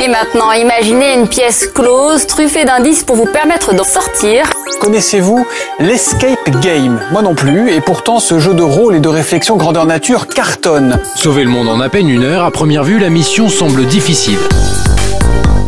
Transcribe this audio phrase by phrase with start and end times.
[0.00, 4.48] Et maintenant, imaginez une pièce close, truffée d'indices pour vous permettre d'en sortir.
[4.80, 5.44] Connaissez-vous
[5.80, 7.00] l'Escape Game?
[7.10, 11.00] Moi non plus, et pourtant ce jeu de rôle et de réflexion grandeur nature cartonne.
[11.16, 14.38] Sauver le monde en à peine une heure, à première vue, la mission semble difficile.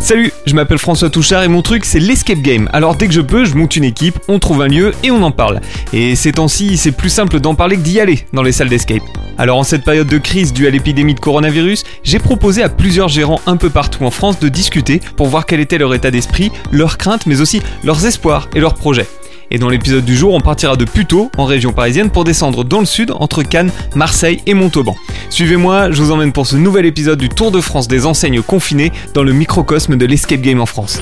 [0.01, 2.67] Salut, je m'appelle François Touchard et mon truc c'est l'escape game.
[2.73, 5.21] Alors dès que je peux, je monte une équipe, on trouve un lieu et on
[5.21, 5.61] en parle.
[5.93, 9.03] Et ces temps-ci, c'est plus simple d'en parler que d'y aller dans les salles d'escape.
[9.37, 13.09] Alors en cette période de crise due à l'épidémie de coronavirus, j'ai proposé à plusieurs
[13.09, 16.51] gérants un peu partout en France de discuter pour voir quel était leur état d'esprit,
[16.71, 19.07] leurs craintes mais aussi leurs espoirs et leurs projets.
[19.51, 22.79] Et dans l'épisode du jour, on partira de Puteaux, en région parisienne, pour descendre dans
[22.79, 24.95] le sud, entre Cannes, Marseille et Montauban.
[25.29, 28.93] Suivez-moi, je vous emmène pour ce nouvel épisode du Tour de France des enseignes confinées
[29.13, 31.01] dans le microcosme de l'escape game en France.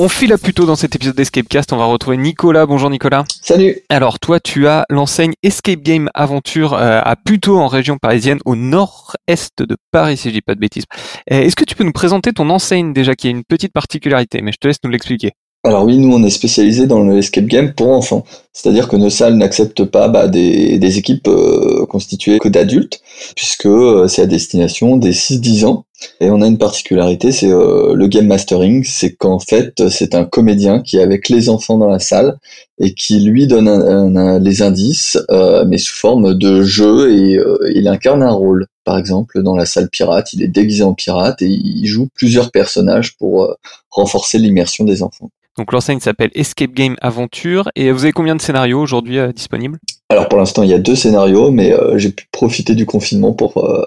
[0.00, 1.72] On file à Puteaux dans cet épisode d'Escapecast.
[1.72, 2.66] On va retrouver Nicolas.
[2.66, 3.24] Bonjour Nicolas.
[3.42, 3.78] Salut.
[3.88, 8.54] Alors toi, tu as l'enseigne Escape Game Aventure euh, à Puteaux en région parisienne, au
[8.54, 10.84] nord-est de Paris, si je dis pas de bêtises.
[11.32, 14.40] Euh, Est-ce que tu peux nous présenter ton enseigne déjà, qui a une petite particularité,
[14.40, 15.32] mais je te laisse nous l'expliquer.
[15.64, 18.24] Alors oui, nous on est spécialisé dans le escape game pour enfants.
[18.52, 23.00] C'est-à-dire que nos salles n'acceptent pas bah, des, équipes euh, constituées que d'adultes,
[23.34, 25.84] puisque euh, c'est à destination des 6-10 ans.
[26.20, 30.24] Et on a une particularité, c'est euh, le game mastering, c'est qu'en fait c'est un
[30.24, 32.38] comédien qui est avec les enfants dans la salle
[32.78, 35.18] et qui lui donne les indices,
[35.66, 37.40] mais sous forme de jeu et
[37.74, 38.66] il incarne un rôle.
[38.84, 42.52] Par exemple, dans la salle pirate, il est déguisé en pirate et il joue plusieurs
[42.52, 43.56] personnages pour
[43.90, 45.30] renforcer l'immersion des enfants.
[45.58, 47.68] Donc l'enseigne s'appelle Escape Game Aventure.
[47.74, 49.78] Et vous avez combien de scénarios aujourd'hui euh, disponibles?
[50.08, 53.32] Alors pour l'instant, il y a deux scénarios, mais euh, j'ai pu profiter du confinement
[53.32, 53.84] pour euh,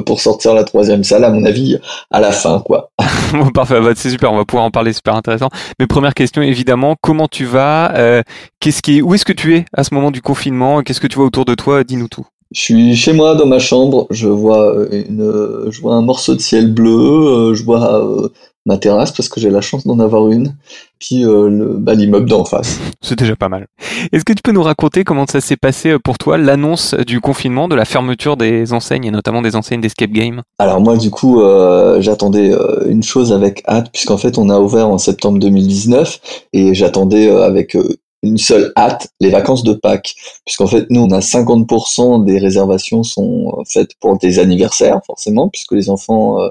[0.06, 1.76] pour sortir la troisième salle, à mon avis,
[2.10, 2.90] à la fin, quoi.
[3.32, 5.50] Bon, Parfait, bah, c'est super, on va pouvoir en parler, super intéressant.
[5.78, 8.22] Mais première question, évidemment, comment tu vas
[8.60, 10.80] Qu'est-ce qui Où est-ce que tu es à ce moment du confinement?
[10.82, 11.84] Qu'est-ce que tu vois autour de toi?
[11.84, 12.26] Dis-nous tout.
[12.52, 16.40] Je suis chez moi dans ma chambre, je vois une, je vois un morceau de
[16.40, 18.30] ciel bleu, je vois
[18.68, 20.54] ma terrasse parce que j'ai la chance d'en avoir une,
[21.00, 22.78] puis euh, le, bah, l'immeuble d'en face.
[23.00, 23.66] C'est déjà pas mal.
[24.12, 27.20] Est-ce que tu peux nous raconter comment ça s'est passé euh, pour toi, l'annonce du
[27.20, 30.42] confinement, de la fermeture des enseignes, et notamment des enseignes d'Escape Game?
[30.58, 34.60] Alors moi du coup euh, j'attendais euh, une chose avec hâte puisqu'en fait on a
[34.60, 36.20] ouvert en septembre 2019
[36.52, 37.76] et j'attendais avec
[38.22, 40.14] une seule hâte les vacances de Pâques.
[40.44, 45.48] Puisqu'en fait nous on a 50% des réservations sont euh, faites pour des anniversaires forcément
[45.48, 46.48] puisque les enfants euh,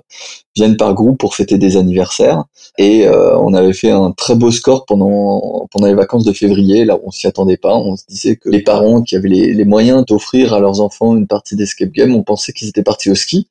[0.56, 2.46] viennent par groupe pour fêter des anniversaires.
[2.78, 6.86] Et euh, on avait fait un très beau score pendant pendant les vacances de février
[6.86, 7.76] là on s'y attendait pas.
[7.76, 11.16] On se disait que les parents qui avaient les, les moyens d'offrir à leurs enfants
[11.16, 13.48] une partie d'escape game on pensait qu'ils étaient partis au ski.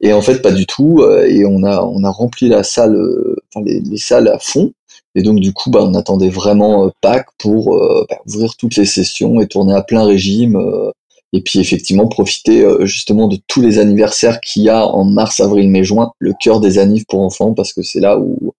[0.00, 2.96] Et en fait pas du tout euh, et on a on a rempli la salle
[2.96, 4.72] euh, enfin les, les salles à fond
[5.14, 8.76] et donc du coup bah on attendait vraiment euh, Pâques pour euh, bah, ouvrir toutes
[8.76, 10.90] les sessions et tourner à plein régime euh,
[11.32, 15.68] et puis effectivement profiter justement de tous les anniversaires qu'il y a en mars avril
[15.70, 18.52] mai juin le cœur des annives pour enfants parce que c'est là où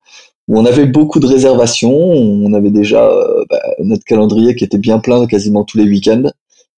[0.47, 3.09] on avait beaucoup de réservations, on avait déjà
[3.49, 6.29] bah, notre calendrier qui était bien plein quasiment tous les week-ends.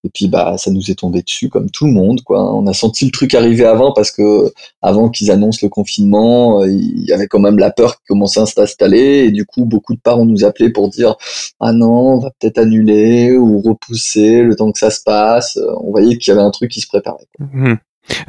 [0.05, 2.53] Et puis bah ça nous est tombé dessus comme tout le monde quoi.
[2.53, 6.67] On a senti le truc arriver avant parce que avant qu'ils annoncent le confinement, euh,
[6.67, 9.93] il y avait quand même la peur qui commençait à s'installer et du coup beaucoup
[9.93, 11.15] de parents nous appelaient pour dire
[11.61, 15.57] ah non on va peut-être annuler ou repousser le temps que ça se passe.
[15.81, 17.27] On voyait qu'il y avait un truc qui se préparait.
[17.39, 17.75] Hmm.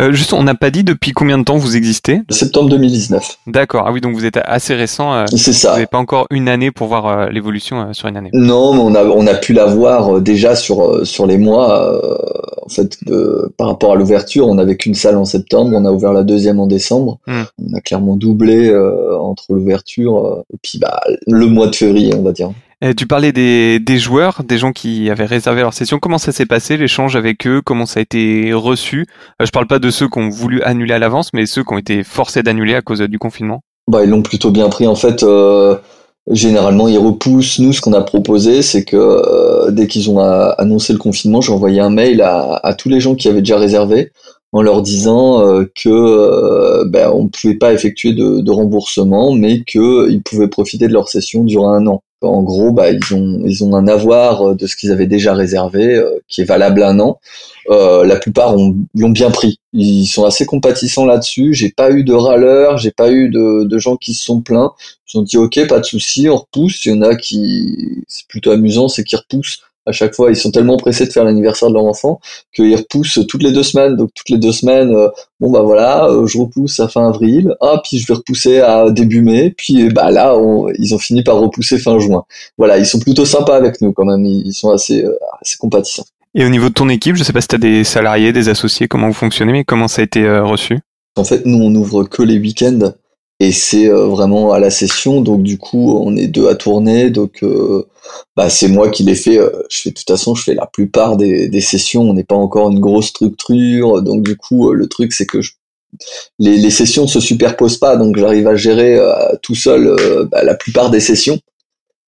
[0.00, 3.84] Euh, Juste, on n'a pas dit depuis combien de temps vous existez Septembre 2019, D'accord,
[3.86, 5.12] ah oui, donc vous êtes assez récent.
[5.12, 5.72] euh, c'est vous ça.
[5.72, 8.30] n'avez pas encore une année pour voir euh, l'évolution euh, sur une année.
[8.32, 11.92] Non, mais on a on a pu la voir déjà sur sur les mois.
[11.92, 12.16] euh,
[12.66, 15.92] en fait, de- par rapport à l'ouverture, on n'avait qu'une salle en septembre, on a
[15.92, 17.18] ouvert la deuxième en décembre.
[17.26, 17.42] Hmm.
[17.62, 22.14] On a clairement doublé euh, entre l'ouverture euh, et puis bah le mois de février,
[22.14, 22.50] on va dire.
[22.82, 25.98] Euh, tu parlais des, joueurs, des gens qui avaient réservé leur session.
[25.98, 27.62] Comment ça s'est passé, l'échange avec eux?
[27.64, 29.06] Comment ça a été reçu?
[29.40, 31.72] Euh, Je parle pas de ceux qui ont voulu annuler à l'avance, mais ceux qui
[31.72, 33.62] ont été forcés d'annuler à cause du confinement.
[33.86, 35.22] Bah ils l'ont plutôt bien pris en fait.
[35.22, 35.76] euh,
[36.30, 37.58] généralement ils repoussent.
[37.58, 41.80] Nous, ce qu'on a proposé, c'est que dès qu'ils ont annoncé le confinement, j'ai envoyé
[41.80, 44.10] un mail à tous les gens qui avaient déjà réservé
[44.54, 49.64] en leur disant euh, que euh, ben, on ne pouvait pas effectuer de, remboursement, mais
[49.64, 52.04] qu'ils pouvaient profiter de leur session durant un an.
[52.22, 55.96] En gros, bah, ils ont ils ont un avoir de ce qu'ils avaient déjà réservé
[55.96, 57.18] euh, qui est valable un an.
[57.68, 59.58] Euh, la plupart ont l'ont bien pris.
[59.72, 61.52] Ils sont assez compatissants là-dessus.
[61.52, 64.72] J'ai pas eu de râleurs, j'ai pas eu de, de gens qui se sont plaints.
[65.12, 66.86] Ils ont dit ok, pas de souci, on repousse.
[66.86, 70.30] Il y en a qui c'est plutôt amusant, c'est qu'ils repoussent à chaque fois.
[70.30, 72.20] Ils sont tellement pressés de faire l'anniversaire de leur enfant
[72.54, 73.96] qu'ils repoussent toutes les deux semaines.
[73.96, 75.08] Donc toutes les deux semaines, euh,
[75.40, 77.54] bon bah voilà, euh, je repousse à fin avril.
[77.60, 79.50] Ah puis je vais repousser à début mai.
[79.56, 82.24] Puis bah là, on- ils ont fini par repousser fin juin.
[82.58, 84.24] Voilà, ils sont plutôt sympas avec nous quand même.
[84.24, 86.04] Ils, ils sont assez euh, assez compatissants.
[86.34, 88.48] Et au niveau de ton équipe, je sais pas si tu as des salariés, des
[88.48, 90.80] associés, comment vous fonctionnez, mais comment ça a été reçu?
[91.16, 92.92] En fait, nous, on ouvre que les week-ends
[93.40, 95.20] et c'est euh, vraiment à la session.
[95.20, 97.10] Donc, du coup, on est deux à tourner.
[97.10, 97.84] Donc, euh,
[98.36, 99.38] bah, c'est moi qui les fais.
[99.70, 102.02] je fais de toute façon, je fais la plupart des, des sessions.
[102.02, 104.02] On n'est pas encore une grosse structure.
[104.02, 105.52] Donc, du coup, le truc, c'est que je
[106.40, 108.98] les, les, sessions se superposent pas, donc j'arrive à gérer
[109.42, 109.94] tout seul
[110.28, 111.38] bah, la plupart des sessions.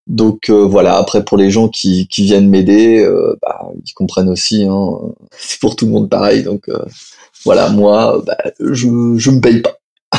[0.07, 4.29] Donc euh, voilà, après pour les gens qui, qui viennent m'aider, euh, bah, ils comprennent
[4.29, 4.99] aussi, hein,
[5.33, 6.45] c'est pour tout le monde pareil.
[6.45, 6.79] Donc euh,
[7.45, 9.77] voilà, moi, bah, je, je me paye pas,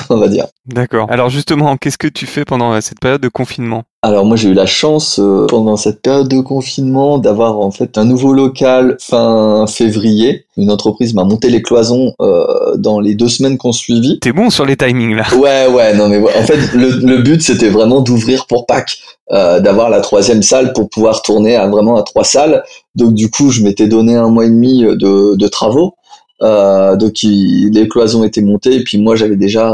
[0.16, 0.48] on va dire.
[0.66, 1.08] D'accord.
[1.10, 3.84] Alors justement, qu'est-ce que tu fais pendant cette période de confinement?
[4.04, 7.98] Alors moi j'ai eu la chance euh, pendant cette période de confinement d'avoir en fait
[7.98, 10.46] un nouveau local fin février.
[10.56, 14.20] Une entreprise m'a monté les cloisons euh, dans les deux semaines qu'on suivit.
[14.20, 15.26] T'es bon sur les timings là.
[15.36, 19.00] Ouais ouais non mais en fait le, le but c'était vraiment d'ouvrir pour Pâques,
[19.32, 22.64] euh, d'avoir la troisième salle pour pouvoir tourner à vraiment à trois salles.
[22.96, 25.96] Donc du coup je m'étais donné un mois et demi de, de travaux.
[26.42, 29.74] Euh, donc les cloisons étaient montées et puis moi j'avais déjà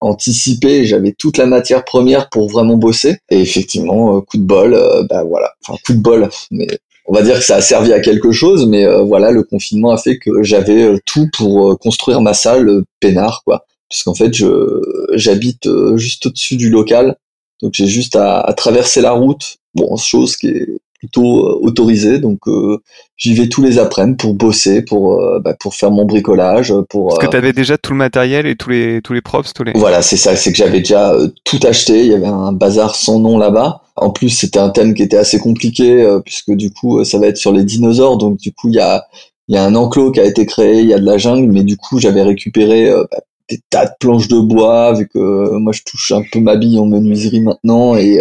[0.00, 3.18] anticipé, j'avais toute la matière première pour vraiment bosser.
[3.30, 6.66] Et effectivement, euh, coup de bol, euh, bah voilà, enfin coup de bol, mais
[7.06, 9.90] on va dire que ça a servi à quelque chose, mais euh, voilà, le confinement
[9.90, 13.64] a fait que j'avais tout pour construire ma salle peinard, quoi.
[13.88, 14.82] Puisqu'en fait, je
[15.14, 15.66] j'habite
[15.96, 17.16] juste au-dessus du local,
[17.62, 19.56] donc j'ai juste à, à, traverser la route.
[19.74, 22.18] Bon, chose qui est plutôt euh, autorisé.
[22.18, 22.78] Donc euh,
[23.16, 27.08] j'y vais tous les après-midi pour bosser, pour euh, bah, pour faire mon bricolage, pour.
[27.08, 29.64] Parce que tu avais déjà tout le matériel et tous les tous les props, tous
[29.64, 29.72] les.
[29.74, 30.36] Voilà, c'est ça.
[30.36, 32.00] C'est que j'avais déjà tout acheté.
[32.04, 33.82] Il y avait un bazar sans nom là-bas.
[33.96, 37.36] En plus, c'était un thème qui était assez compliqué puisque du coup, ça va être
[37.36, 38.18] sur les dinosaures.
[38.18, 39.04] Donc du coup, il y a
[39.48, 41.50] il y a un enclos qui a été créé, il y a de la jungle,
[41.50, 43.18] mais du coup, j'avais récupéré bah,
[43.48, 46.78] des tas de planches de bois vu que moi je touche un peu ma bille
[46.78, 48.20] en menuiserie maintenant et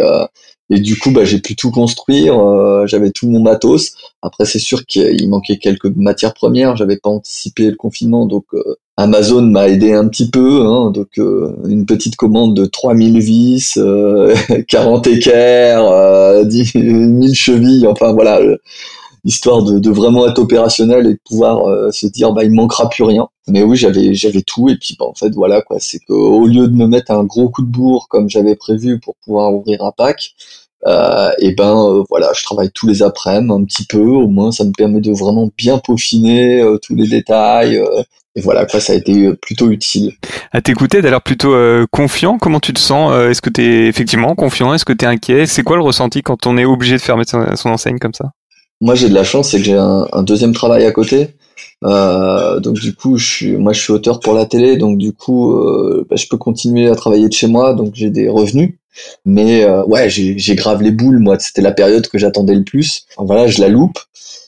[0.69, 2.37] et du coup, bah, j'ai pu tout construire.
[2.39, 3.93] Euh, j'avais tout mon matos.
[4.21, 6.75] Après, c'est sûr qu'il manquait quelques matières premières.
[6.75, 10.65] J'avais pas anticipé le confinement, donc euh, Amazon m'a aidé un petit peu.
[10.65, 13.79] Hein, donc, euh, une petite commande de 3000 vis,
[14.67, 17.87] 40 équerres, 10 000 chevilles.
[17.87, 18.41] Enfin, voilà,
[19.27, 23.03] histoire de, de, vraiment être opérationnel et de pouvoir se dire, bah, il manquera plus
[23.03, 23.27] rien.
[23.47, 24.69] Mais oui, j'avais j'avais tout.
[24.69, 25.77] Et puis, bah, en fait, voilà quoi.
[25.79, 29.15] C'est qu'au lieu de me mettre un gros coup de bourre comme j'avais prévu pour
[29.23, 30.33] pouvoir ouvrir un pack
[30.85, 34.51] euh, et ben euh, voilà, je travaille tous les après-midi un petit peu, au moins
[34.51, 37.77] ça me permet de vraiment bien peaufiner euh, tous les détails.
[37.77, 38.03] Euh,
[38.35, 40.13] et voilà quoi, ça a été plutôt utile.
[40.51, 41.55] À t'écouter, l'air plutôt
[41.89, 42.37] confiant.
[42.37, 44.75] Comment tu te sens Est-ce que t'es effectivement confiant?
[44.75, 45.47] Est-ce que t'es inquiet?
[45.47, 48.33] C'est quoi le ressenti quand on est obligé de fermer son, enseigne comme ça?
[48.81, 51.29] Moi j'ai de la chance, c'est que j'ai un, un, deuxième travail à côté.
[51.83, 55.13] Euh, donc du coup, je suis, moi je suis auteur pour la télé, donc du
[55.13, 58.73] coup, euh, bah, je peux continuer à travailler de chez moi, donc j'ai des revenus.
[59.25, 61.37] Mais euh, ouais, j'ai grave les boules, moi.
[61.39, 63.05] C'était la période que j'attendais le plus.
[63.17, 63.99] voilà, je la loupe.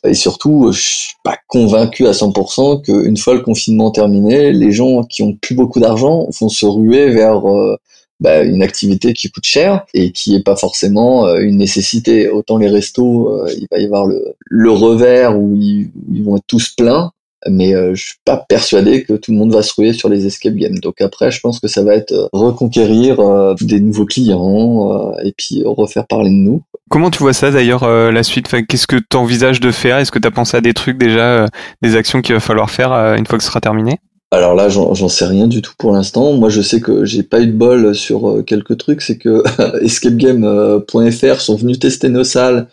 [0.06, 5.04] Et surtout, je suis pas convaincu à 100% qu'une fois le confinement terminé, les gens
[5.04, 7.76] qui ont plus beaucoup d'argent vont se ruer vers euh,
[8.20, 12.30] bah, une activité qui coûte cher et qui est pas forcément euh, une nécessité.
[12.30, 16.48] Autant les restos, il va y avoir le, le revers où ils, ils, vont être
[16.48, 17.12] tous pleins,
[17.48, 20.26] mais euh, je suis pas persuadé que tout le monde va se rouiller sur les
[20.26, 20.80] escape games.
[20.80, 25.34] Donc après, je pense que ça va être euh, reconquérir euh, des nouveaux clients et
[25.38, 26.62] puis refaire parler de nous.
[26.90, 28.48] Comment tu vois ça d'ailleurs la suite?
[28.48, 29.98] Enfin, Qu'est-ce que tu envisages de faire?
[30.00, 31.46] Est-ce que tu as pensé à des trucs déjà,
[31.82, 34.00] des actions qu'il va falloir faire une fois que ce sera terminé?
[34.32, 36.34] Alors là, j'en sais rien du tout pour l'instant.
[36.34, 39.02] Moi, je sais que j'ai pas eu de bol sur quelques trucs.
[39.02, 39.44] C'est que
[39.84, 42.68] escapegame.fr sont venus tester nos salles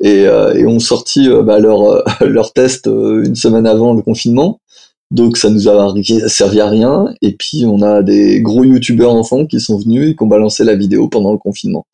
[0.00, 4.60] et, euh, ont sorti euh, bah, leur, euh, leur test une semaine avant le confinement.
[5.10, 5.94] Donc ça nous a
[6.28, 7.14] servi à rien.
[7.22, 10.64] Et puis on a des gros youtubeurs enfants qui sont venus et qui ont balancé
[10.64, 11.86] la vidéo pendant le confinement.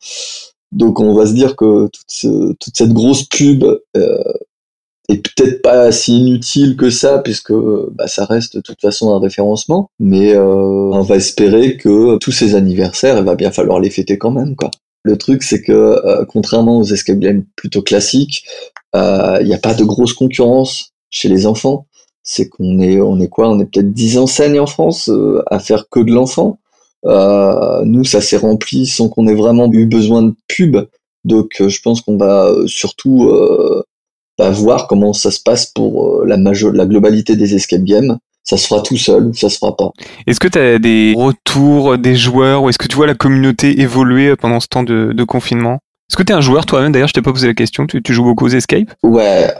[0.71, 3.63] Donc on va se dire que toute, toute cette grosse pub
[3.95, 4.33] euh,
[5.09, 9.19] est peut-être pas si inutile que ça, puisque bah, ça reste de toute façon un
[9.19, 9.89] référencement.
[9.99, 14.17] Mais euh, on va espérer que tous ces anniversaires, il va bien falloir les fêter
[14.17, 14.71] quand même, quoi.
[15.05, 18.43] Le truc, c'est que euh, contrairement aux escape games plutôt classiques,
[18.95, 21.85] euh, il n'y a pas de grosse concurrence chez les enfants.
[22.23, 23.47] C'est qu'on est, on est quoi?
[23.51, 26.57] On est peut-être 10 enseignes en France euh, à faire que de l'enfant.
[27.03, 30.77] nous, ça s'est rempli sans qu'on ait vraiment eu besoin de pub.
[31.23, 33.31] Donc, je pense qu'on va surtout
[34.37, 38.67] bah, voir comment ça se passe pour la, la globalité des escape games ça se
[38.67, 39.91] fera tout seul ou ça se fera pas.
[40.27, 43.81] Est-ce que tu as des retours des joueurs ou est-ce que tu vois la communauté
[43.81, 45.79] évoluer pendant ce temps de, de confinement?
[46.09, 46.91] Est-ce que tu es un joueur toi-même?
[46.91, 47.87] D'ailleurs, je t'ai pas posé la question.
[47.87, 49.51] Tu, tu, joues beaucoup aux escape Ouais.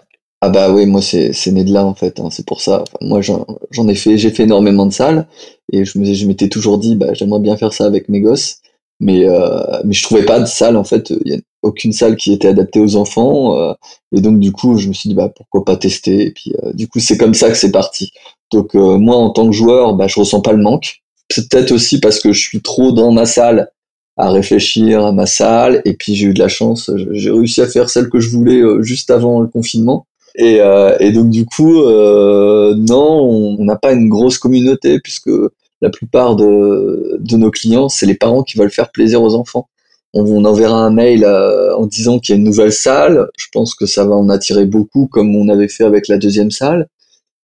[0.41, 2.19] Ah bah oui, moi c'est né de là en fait.
[2.19, 2.83] Hein, c'est pour ça.
[3.01, 5.25] moi j'en ai fait, j'ai fait énormément de salles
[5.71, 8.57] et je me je m'étais toujours dit bah j'aimerais bien faire ça avec mes gosses.
[8.99, 11.09] Mais euh, mais je trouvais pas de salle en fait.
[11.25, 13.57] Il y a aucune salle qui était adaptée aux enfants.
[13.59, 13.73] euh,
[14.15, 16.25] et donc du coup, je me suis dit bah pourquoi pas tester.
[16.27, 18.11] Et puis euh, du coup, c'est comme ça que c'est parti.
[18.51, 21.01] Donc euh, moi, en tant que joueur, bah je ressens pas le manque.
[21.29, 23.69] Peut-être aussi parce que je suis trop dans ma salle
[24.17, 25.81] à réfléchir à ma salle.
[25.85, 26.89] Et puis j'ai eu de la chance.
[27.11, 30.07] J'ai réussi à faire celle que je voulais euh, juste avant le confinement.
[30.37, 35.29] Et, euh, et donc du coup, non, on on n'a pas une grosse communauté puisque
[35.81, 39.69] la plupart de, nos clients, c'est les parents qui veulent faire plaisir aux enfants.
[40.13, 43.27] On, enverra un mail euh, en disant qu'il y a une nouvelle salle.
[43.37, 46.51] Je pense que ça va en attirer beaucoup, comme on avait fait avec la deuxième
[46.51, 46.87] salle.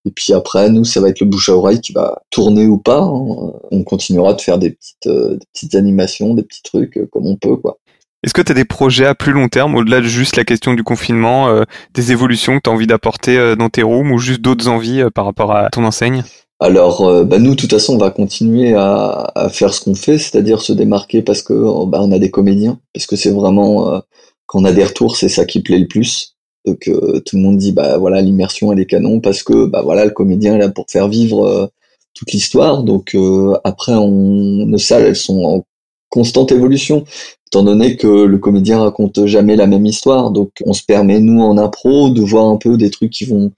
[0.06, 2.78] Et puis après, nous, ça va être le bouche à oreille qui va tourner ou
[2.78, 3.02] pas.
[3.02, 3.52] hein.
[3.72, 5.38] On continuera de faire des petites, euh,
[5.74, 7.78] animations, des petits trucs euh, comme on peut, quoi.
[8.24, 10.76] Est-ce que tu as des projets à plus long terme, au-delà de juste la question
[10.76, 11.64] du confinement,
[11.96, 15.26] des évolutions que tu as envie d'apporter dans tes rooms ou juste d'autres envies par
[15.26, 16.24] rapport à ton enseigne?
[16.62, 20.20] Alors, euh, bah, nous, de toute façon, on va continuer à, faire ce qu'on fait,
[20.20, 23.94] c'est-à-dire se démarquer parce que euh, bah, on a des comédiens, parce que c'est vraiment
[23.96, 24.00] euh,
[24.46, 26.36] quand on a des retours, c'est ça qui plaît le plus.
[26.65, 29.82] Donc euh, tout le monde dit bah voilà l'immersion elle est canon parce que bah
[29.82, 31.68] voilà le comédien est là pour faire vivre euh,
[32.13, 32.84] toute l'histoire.
[32.84, 33.18] Donc
[33.63, 35.65] après on, nos salles elles sont en
[36.10, 37.06] constante évolution
[37.48, 40.32] étant donné que le comédien raconte jamais la même histoire.
[40.32, 43.51] Donc on se permet nous en impro de voir un peu des trucs qui vont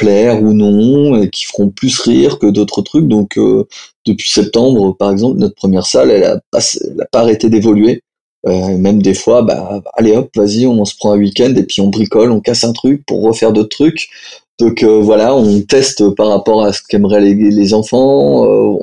[0.00, 3.06] plaire ou non et qui feront plus rire que d'autres trucs.
[3.06, 3.66] Donc euh,
[4.06, 8.02] depuis septembre par exemple notre première salle elle a pas, elle a pas arrêté d'évoluer.
[8.46, 11.82] Euh, même des fois, bah, allez hop, vas-y, on se prend un week-end et puis
[11.82, 14.08] on bricole, on casse un truc pour refaire d'autres trucs.
[14.60, 18.44] Donc euh, voilà, on teste par rapport à ce qu'aimeraient les, enfants.
[18.44, 18.76] Euh,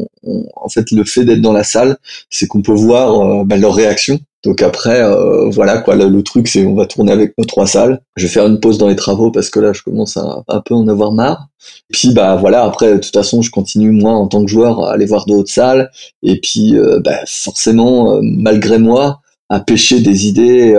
[0.55, 1.97] en fait, le fait d'être dans la salle,
[2.31, 4.19] c'est qu'on peut voir euh, bah, leurs réactions.
[4.43, 5.03] Donc après,
[5.49, 7.99] voilà quoi, le, truc c'est on va tourner avec nos trois salles.
[8.15, 10.61] Je vais faire une pause dans les travaux parce que là, je commence à un
[10.61, 11.47] peu en avoir marre.
[11.91, 14.93] Puis bah voilà, après de toute façon, je continue moi en tant que joueur à
[14.93, 15.91] aller voir d'autres salles.
[16.23, 19.19] Et puis bah, forcément, malgré moi,
[19.49, 20.75] à pêcher des idées,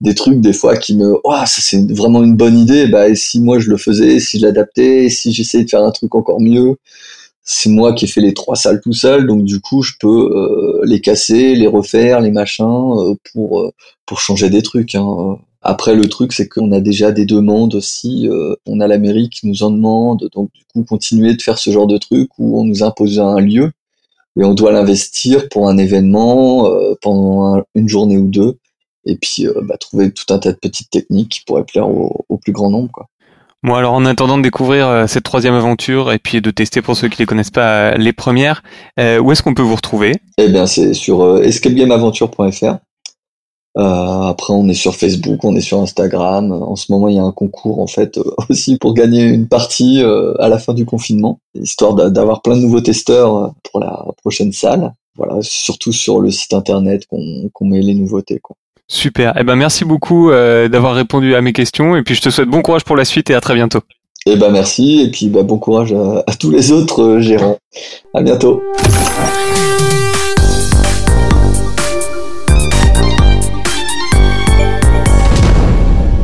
[0.00, 2.86] des trucs des fois qui me, oh, ça c'est vraiment une bonne idée.
[2.88, 5.90] Bah, et si moi je le faisais, si je l'adaptais, si j'essayais de faire un
[5.92, 6.76] truc encore mieux,
[7.44, 10.30] c'est moi qui ai fait les trois salles tout seul, donc du coup je peux
[10.36, 13.70] euh, les casser, les refaire, les machins euh, pour euh,
[14.06, 14.94] pour changer des trucs.
[14.94, 15.38] Hein.
[15.62, 18.28] Après le truc c'est qu'on a déjà des demandes aussi,
[18.66, 21.70] on a la mairie qui nous en demande, donc du coup continuer de faire ce
[21.70, 23.70] genre de truc où on nous impose un lieu
[24.38, 26.70] et on doit l'investir pour un événement
[27.02, 28.56] pendant un- une journée ou deux
[29.06, 32.24] et puis euh, bah, trouver tout un tas de petites techniques qui pourraient plaire au,
[32.28, 33.06] au plus grand nombre quoi.
[33.62, 36.96] Bon alors en attendant de découvrir euh, cette troisième aventure et puis de tester pour
[36.96, 38.62] ceux qui les connaissent pas euh, les premières,
[38.98, 40.16] où est-ce qu'on peut vous retrouver?
[40.38, 42.76] Eh bien c'est sur escapegameaventure.fr.
[43.78, 43.82] Euh,
[44.22, 46.50] après on est sur Facebook, on est sur Instagram.
[46.52, 49.46] En ce moment il y a un concours en fait euh, aussi pour gagner une
[49.46, 53.78] partie euh, à la fin du confinement, histoire d'a- d'avoir plein de nouveaux testeurs pour
[53.80, 54.92] la prochaine salle.
[55.16, 58.56] Voilà, surtout sur le site internet qu'on qu'on met les nouveautés quoi.
[58.90, 59.34] Super.
[59.38, 62.48] Eh ben merci beaucoup euh, d'avoir répondu à mes questions et puis je te souhaite
[62.48, 63.80] bon courage pour la suite et à très bientôt.
[64.26, 67.58] Eh ben merci et puis bah, bon courage à, tous les autres euh, gérants.
[68.14, 68.60] À bientôt.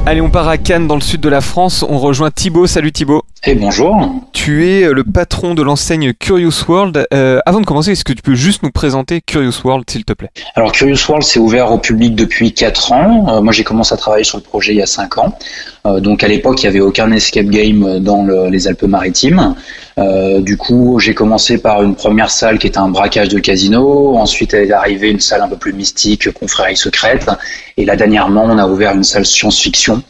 [0.09, 1.85] Allez, on part à Cannes dans le sud de la France.
[1.89, 2.69] On rejoint Thibaut.
[2.69, 3.23] Salut Thibaut.
[3.45, 4.09] Et bonjour.
[4.33, 7.07] Tu es euh, le patron de l'enseigne Curious World.
[7.13, 10.13] Euh, avant de commencer, est-ce que tu peux juste nous présenter Curious World, s'il te
[10.13, 10.31] plaît?
[10.55, 13.27] Alors Curious World, c'est ouvert au public depuis 4 ans.
[13.29, 15.37] Euh, moi, j'ai commencé à travailler sur le projet il y a 5 ans.
[15.87, 19.57] Euh, donc à l'époque, il n'y avait aucun escape game dans le- les Alpes-Maritimes.
[19.99, 24.17] Euh, du coup, j'ai commencé par une première salle qui était un braquage de casino.
[24.19, 27.27] Ensuite, est arrivée une salle un peu plus mystique, confrérie secrète.
[27.77, 30.03] Et là, dernièrement, on a ouvert une salle science-fiction.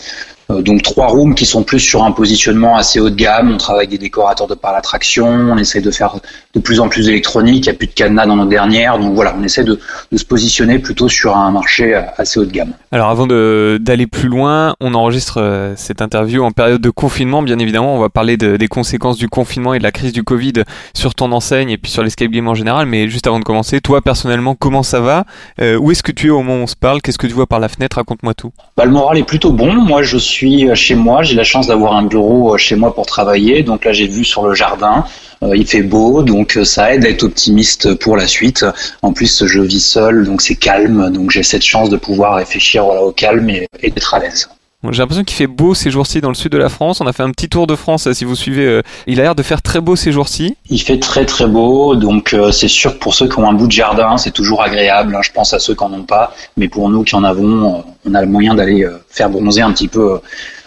[0.51, 3.51] Euh, donc trois rooms qui sont plus sur un positionnement assez haut de gamme.
[3.53, 5.27] On travaille avec des décorateurs de par l'attraction.
[5.27, 6.17] On essaie de faire
[6.55, 7.67] de plus en plus électronique.
[7.67, 8.99] Il n'y a plus de cadenas dans nos dernières.
[8.99, 9.79] Donc voilà, on essaie de,
[10.13, 12.73] de se positionner plutôt sur un marché euh, assez haut de gamme.
[12.93, 17.43] Alors avant d'aller plus loin, on enregistre euh, cette interview en période de confinement.
[17.43, 20.23] Bien évidemment, on va parler de- des conséquences du confinement et de la crise du
[20.23, 20.53] Covid
[20.95, 22.87] sur ton enseigne et puis sur l'escape game en général.
[22.87, 25.25] Mais juste avant de commencer, toi personnellement, comment ça va?
[25.61, 27.03] Euh, Où est-ce que tu es au moment où on se parle?
[27.03, 27.97] Qu'est-ce que tu vois par la fenêtre?
[27.97, 28.53] Raconte-moi tout.
[28.77, 29.73] Bah, le moral est plutôt bon.
[29.73, 31.23] Moi, je suis euh, chez moi.
[31.23, 33.63] J'ai la chance d'avoir un bureau euh, chez moi pour travailler.
[33.63, 35.05] Donc là, j'ai vu sur le jardin.
[35.43, 38.65] Euh, il fait beau, donc ça aide à être optimiste pour la suite.
[39.03, 41.11] En plus, je vis seul, donc c'est calme.
[41.13, 44.49] Donc j'ai cette chance de pouvoir réfléchir au calme et d'être à l'aise.
[44.93, 47.01] J'ai l'impression qu'il fait beau ces jours-ci dans le sud de la France.
[47.01, 48.67] On a fait un petit tour de France, si vous suivez.
[48.67, 50.57] euh, il a l'air de faire très beau ces jours-ci.
[50.71, 53.67] Il fait très très beau, donc euh, c'est sûr pour ceux qui ont un bout
[53.67, 55.15] de jardin, c'est toujours agréable.
[55.17, 55.21] hein.
[55.23, 57.79] Je pense à ceux qui en ont pas, mais pour nous qui en avons, euh,
[58.09, 60.21] on a le moyen d'aller faire bronzer un petit peu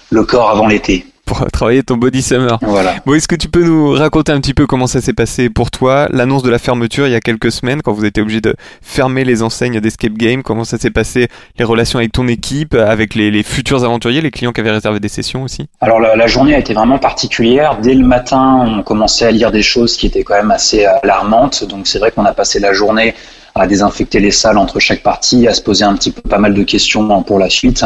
[0.09, 1.05] le corps avant l'été.
[1.29, 2.57] Pour travailler ton body summer.
[2.61, 2.95] Voilà.
[3.05, 5.69] Bon, est-ce que tu peux nous raconter un petit peu comment ça s'est passé pour
[5.69, 8.55] toi, l'annonce de la fermeture il y a quelques semaines, quand vous étiez obligé de
[8.81, 13.13] fermer les enseignes d'Escape Game, comment ça s'est passé, les relations avec ton équipe, avec
[13.13, 15.67] les, les futurs aventuriers, les clients qui avaient réservé des sessions aussi?
[15.81, 17.77] Alors la, la, journée a été vraiment particulière.
[17.81, 21.63] Dès le matin, on commençait à lire des choses qui étaient quand même assez alarmantes.
[21.63, 23.13] Donc c'est vrai qu'on a passé la journée
[23.59, 26.53] à désinfecter les salles entre chaque partie, à se poser un petit peu pas mal
[26.53, 27.83] de questions pour la suite.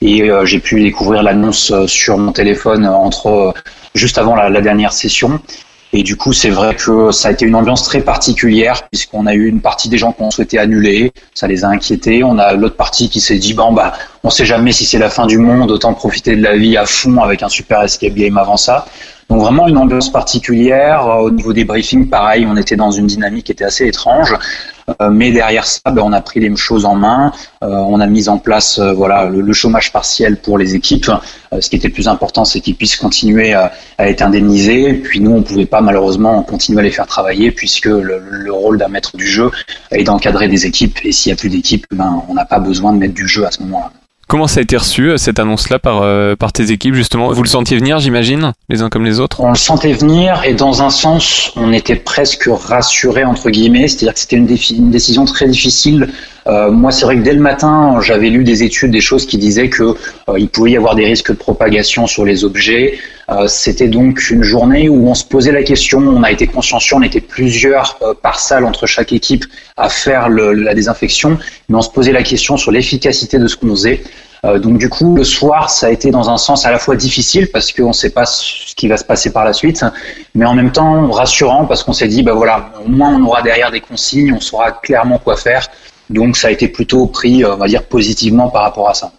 [0.00, 3.52] Et euh, j'ai pu découvrir l'annonce euh, sur mon téléphone entre euh,
[3.94, 5.40] juste avant la, dernière session.
[5.92, 9.34] Et du coup, c'est vrai que ça a été une ambiance très particulière puisqu'on a
[9.34, 12.22] eu une partie des gens qui ont souhaité annuler, ça les a inquiétés.
[12.22, 15.08] On a l'autre partie qui s'est dit bon bah on sait jamais si c'est la
[15.08, 18.36] fin du monde, autant profiter de la vie à fond avec un super escape game
[18.36, 18.86] avant ça.
[19.28, 21.06] Donc vraiment une ambiance particulière.
[21.20, 24.34] Au niveau des briefings, pareil, on était dans une dynamique qui était assez étrange.
[25.02, 27.32] Euh, mais derrière ça, ben, on a pris les choses en main.
[27.62, 31.10] Euh, on a mis en place euh, voilà le, chômage partiel pour les équipes.
[31.60, 34.94] ce qui était le plus important, c'est qu'ils puissent continuer à, être indemnisés.
[34.94, 38.78] Puis nous, on pouvait pas malheureusement continuer à les faire travailler puisque le, le rôle
[38.78, 39.50] d'un maître du jeu
[39.90, 40.98] est d'encadrer des équipes.
[41.04, 43.46] Et s'il y a plus d'équipes, ben, on n'a pas besoin de mettre du jeu
[43.46, 43.92] à ce moment-là.
[44.28, 47.32] Comment ça a été reçu, cette annonce-là, par, euh, par tes équipes, justement?
[47.32, 49.40] Vous le sentiez venir, j'imagine, les uns comme les autres?
[49.40, 54.12] On le sentait venir, et dans un sens, on était presque rassurés, entre guillemets, c'est-à-dire
[54.12, 56.12] que c'était une, une, décision très difficile.
[56.48, 59.36] Euh, moi, c'est vrai que dès le matin, j'avais lu des études, des choses qui
[59.38, 62.98] disaient que euh, il pouvait y avoir des risques de propagation sur les objets.
[63.46, 67.02] c'était donc une journée où on se posait la question, on a été consciencieux, on
[67.02, 69.44] était plusieurs par salle entre chaque équipe
[69.76, 71.36] à faire la désinfection,
[71.68, 74.00] mais on se posait la question sur l'efficacité de ce qu'on faisait.
[74.44, 76.96] Euh, donc du coup, le soir, ça a été dans un sens à la fois
[76.96, 79.84] difficile parce qu'on ne sait pas ce qui va se passer par la suite,
[80.34, 83.42] mais en même temps rassurant parce qu'on s'est dit, bah voilà, au moins on aura
[83.42, 85.66] derrière des consignes, on saura clairement quoi faire.
[86.10, 89.12] Donc ça a été plutôt pris, on va dire, positivement par rapport à ça.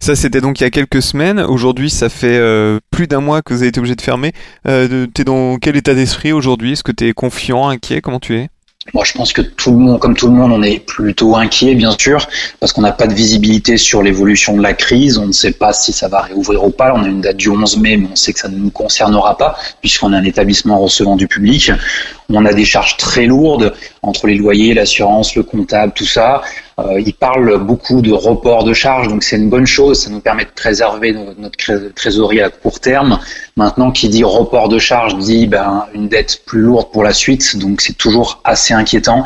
[0.00, 1.40] Ça, c'était donc il y a quelques semaines.
[1.40, 4.32] Aujourd'hui, ça fait euh, plus d'un mois que vous avez été obligé de fermer.
[4.66, 6.72] Euh, tu es dans quel état d'esprit aujourd'hui?
[6.72, 8.00] Est-ce que tu es confiant, inquiet?
[8.00, 8.48] Comment tu es?
[8.94, 11.74] Moi, je pense que tout le monde, comme tout le monde, on est plutôt inquiet,
[11.74, 12.26] bien sûr,
[12.58, 15.18] parce qu'on n'a pas de visibilité sur l'évolution de la crise.
[15.18, 16.94] On ne sait pas si ça va réouvrir ou pas.
[16.94, 19.36] On a une date du 11 mai, mais on sait que ça ne nous concernera
[19.36, 21.70] pas, puisqu'on est un établissement recevant du public.
[22.30, 26.42] On a des charges très lourdes entre les loyers, l'assurance, le comptable, tout ça.
[26.78, 30.04] Euh, il parle beaucoup de report de charges, donc c'est une bonne chose.
[30.04, 33.18] Ça nous permet de préserver notre trésorerie à court terme.
[33.56, 37.56] Maintenant, qui dit report de charges dit ben, une dette plus lourde pour la suite,
[37.56, 39.24] donc c'est toujours assez inquiétant.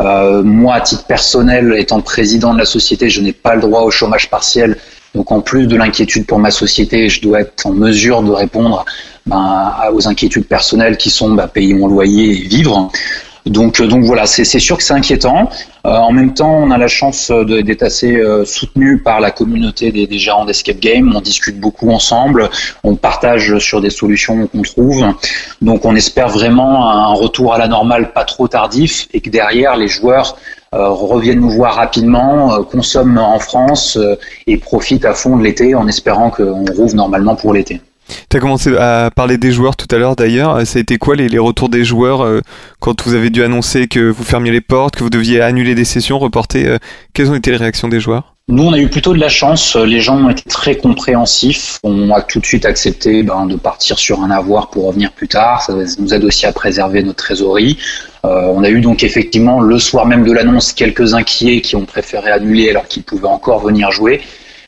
[0.00, 3.82] Euh, moi, à titre personnel, étant président de la société, je n'ai pas le droit
[3.82, 4.76] au chômage partiel.
[5.14, 8.84] Donc en plus de l'inquiétude pour ma société, je dois être en mesure de répondre
[9.26, 12.90] ben, aux inquiétudes personnelles qui sont ben, payer mon loyer et vivre.
[13.46, 15.48] Donc, donc voilà, c'est sûr que c'est inquiétant.
[15.86, 19.92] Euh, en même temps, on a la chance d'être assez euh, soutenu par la communauté
[19.92, 21.12] des, des gérants d'escape game.
[21.14, 22.50] On discute beaucoup ensemble,
[22.84, 25.04] on partage sur des solutions qu'on trouve.
[25.62, 29.76] Donc, on espère vraiment un retour à la normale pas trop tardif et que derrière
[29.76, 30.36] les joueurs
[30.72, 34.14] euh, reviennent nous voir rapidement, euh, consomment en France euh,
[34.46, 37.80] et profitent à fond de l'été en espérant qu'on rouvre normalement pour l'été.
[38.28, 40.66] Tu as commencé à parler des joueurs tout à l'heure d'ailleurs.
[40.66, 42.40] Ça a été quoi les, retours des joueurs euh,
[42.80, 45.84] quand vous avez dû annoncer que vous fermiez les portes, que vous deviez annuler des
[45.84, 46.78] sessions, reporter euh,
[47.14, 48.34] Quelles ont été les réactions des joueurs?
[48.48, 49.76] Nous, on a eu plutôt de la chance.
[49.76, 51.78] Les gens ont été très compréhensifs.
[51.84, 55.28] On a tout de suite accepté ben, de partir sur un avoir pour revenir plus
[55.28, 55.62] tard.
[55.62, 57.78] Ça nous aide aussi à préserver notre trésorerie.
[58.24, 61.84] Euh, on a eu donc effectivement le soir même de l'annonce quelques inquiets qui ont
[61.84, 64.20] préféré annuler alors qu'ils pouvaient encore venir jouer.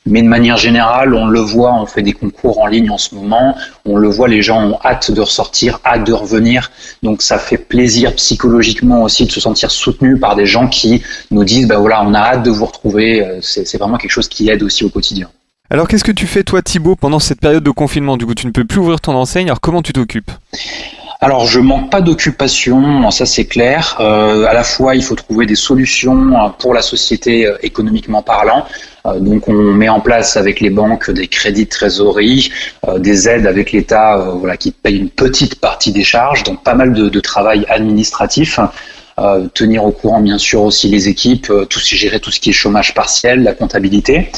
[0.05, 3.15] Mais de manière générale, on le voit, on fait des concours en ligne en ce
[3.15, 6.71] moment, on le voit, les gens ont hâte de ressortir, hâte de revenir.
[7.03, 11.43] Donc ça fait plaisir psychologiquement aussi de se sentir soutenu par des gens qui nous
[11.43, 13.25] disent, ben voilà, on a hâte de vous retrouver.
[13.25, 15.29] Euh, c'est vraiment quelque chose qui aide aussi au quotidien.
[15.69, 18.17] Alors qu'est-ce que tu fais toi Thibaut pendant cette période de confinement?
[18.17, 20.31] Du coup tu ne peux plus ouvrir ton enseigne, alors comment tu t'occupes?
[21.23, 23.95] Alors je manque pas d'occupation, ça c'est clair.
[24.01, 28.21] Euh, à la fois il faut trouver des solutions euh, pour la société euh, économiquement
[28.21, 28.65] parlant.
[29.05, 32.51] Euh, donc on met en place avec les banques des crédits de trésorerie,
[32.87, 36.43] euh, des aides avec l'État, euh, voilà, qui paye une petite partie des charges.
[36.43, 38.59] Donc pas mal de, de travail administratif.
[39.53, 42.93] tenir au courant bien sûr aussi les équipes, tout gérer tout ce qui est chômage
[42.95, 44.31] partiel, la comptabilité.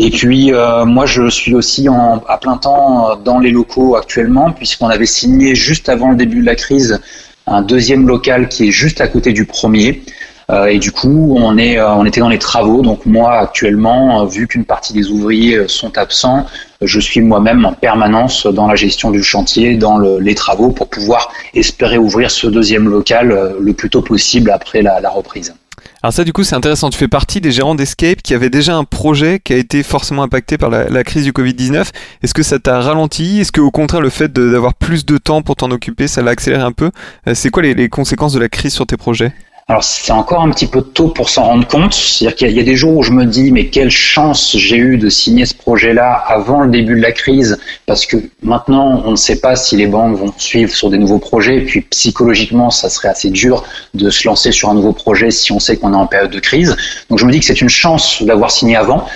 [0.00, 4.52] Et puis euh, moi je suis aussi en, à plein temps dans les locaux actuellement
[4.52, 7.00] puisqu'on avait signé juste avant le début de la crise
[7.48, 10.02] un deuxième local qui est juste à côté du premier.
[10.50, 12.82] Euh, et du coup on est euh, on était dans les travaux.
[12.82, 16.46] Donc moi actuellement vu qu'une partie des ouvriers sont absents,
[16.80, 20.88] je suis moi-même en permanence dans la gestion du chantier, dans le, les travaux pour
[20.88, 25.54] pouvoir espérer ouvrir ce deuxième local le plus tôt possible après la, la reprise.
[26.02, 28.76] Alors ça du coup c'est intéressant, tu fais partie des gérants d'Escape qui avaient déjà
[28.76, 31.88] un projet qui a été forcément impacté par la, crise du Covid-19.
[32.22, 33.40] Est-ce que ça t'a ralenti?
[33.40, 36.30] Est-ce que au contraire le fait d'avoir plus de temps pour t'en occuper, ça l'a
[36.30, 36.92] accéléré un peu?
[37.26, 39.32] Euh, C'est quoi les conséquences de la crise sur tes projets?
[39.70, 41.92] Alors c'est encore un petit peu tôt pour s'en rendre compte.
[41.92, 44.96] C'est-à-dire qu'il y, a des jours où je me dis mais quelle chance j'ai eu
[44.96, 49.16] de signer ce projet-là avant le début de la crise, parce que maintenant on ne
[49.16, 51.56] sait pas si les banques vont suivre sur des nouveaux projets.
[51.56, 55.52] Et puis psychologiquement, ça serait assez dur de se lancer sur un nouveau projet si
[55.52, 56.74] on sait qu'on est en période de crise.
[57.10, 59.06] Donc je me dis que c'est une chance d'avoir signé avant.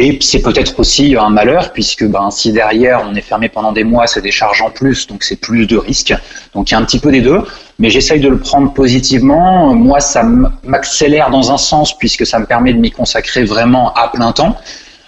[0.00, 3.82] Et c'est peut-être aussi un malheur, puisque ben, si derrière on est fermé pendant des
[3.82, 6.14] mois, c'est des charges en plus, donc c'est plus de risques.
[6.54, 7.42] Donc il y a un petit peu des deux,
[7.80, 9.74] mais j'essaye de le prendre positivement.
[9.74, 10.22] Moi, ça
[10.62, 14.56] m'accélère dans un sens, puisque ça me permet de m'y consacrer vraiment à plein temps.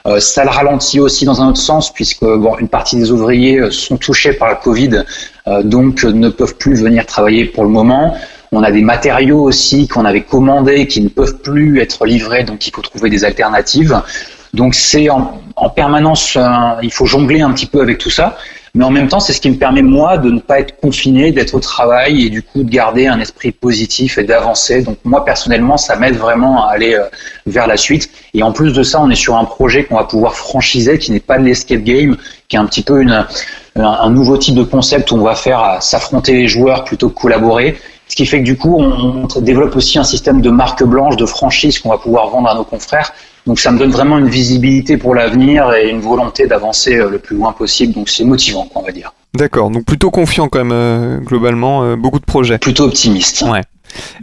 [0.08, 3.60] Euh, ça le ralentit aussi dans un autre sens, puisque bon, une partie des ouvriers
[3.60, 5.04] euh, sont touchés par le Covid,
[5.46, 8.16] euh, donc ne peuvent plus venir travailler pour le moment.
[8.50, 12.66] On a des matériaux aussi qu'on avait commandés qui ne peuvent plus être livrés, donc
[12.66, 14.02] il faut trouver des alternatives.
[14.54, 15.40] Donc c'est en,
[15.74, 16.38] permanence,
[16.82, 18.36] il faut jongler un petit peu avec tout ça.
[18.74, 21.32] Mais en même temps, c'est ce qui me permet, moi, de ne pas être confiné,
[21.32, 24.82] d'être au travail et du coup de garder un esprit positif et d'avancer.
[24.82, 27.04] Donc moi, personnellement, ça m'aide vraiment à aller euh,
[27.46, 28.10] vers la suite.
[28.32, 31.10] Et en plus de ça, on est sur un projet qu'on va pouvoir franchiser, qui
[31.10, 32.16] n'est pas de l'escape game,
[32.48, 33.26] qui est un petit peu une,
[33.74, 37.76] un nouveau type de concept où on va faire s'affronter les joueurs plutôt que collaborer.
[38.06, 41.26] Ce qui fait que du coup, on développe aussi un système de marque blanche, de
[41.26, 43.12] franchise qu'on va pouvoir vendre à nos confrères
[43.46, 47.18] donc ça me donne vraiment une visibilité pour l'avenir et une volonté d'avancer euh, le
[47.18, 47.94] plus loin possible.
[47.94, 49.12] Donc c'est motivant, on va dire.
[49.34, 52.58] D'accord, donc plutôt confiant quand même euh, globalement, euh, beaucoup de projets.
[52.58, 53.42] Plutôt optimiste.
[53.42, 53.62] Ouais.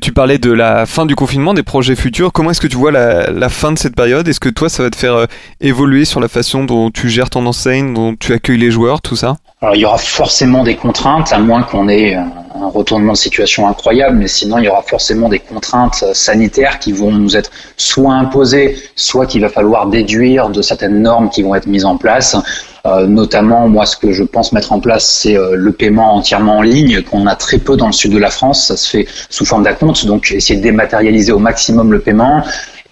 [0.02, 2.32] Tu parlais de la fin du confinement, des projets futurs.
[2.32, 4.26] Comment est-ce que tu vois la, fin de cette période?
[4.28, 5.28] Est-ce que toi, ça va te faire
[5.60, 9.18] évoluer sur la façon dont tu gères ton enseigne, dont tu accueilles les joueurs, tout
[9.18, 9.36] ça?
[9.60, 13.68] Alors, il y aura forcément des contraintes, à moins qu'on ait un retournement de situation
[13.68, 18.14] incroyable, mais sinon il y aura forcément des contraintes sanitaires qui vont nous être soit
[18.14, 22.36] imposées, soit qu'il va falloir déduire de certaines normes qui vont être mises en place.
[22.86, 26.58] Euh, notamment, moi, ce que je pense mettre en place, c'est euh, le paiement entièrement
[26.58, 28.68] en ligne, qu'on a très peu dans le sud de la France.
[28.68, 32.44] Ça se fait sous forme d'acompte, donc essayer de dématérialiser au maximum le paiement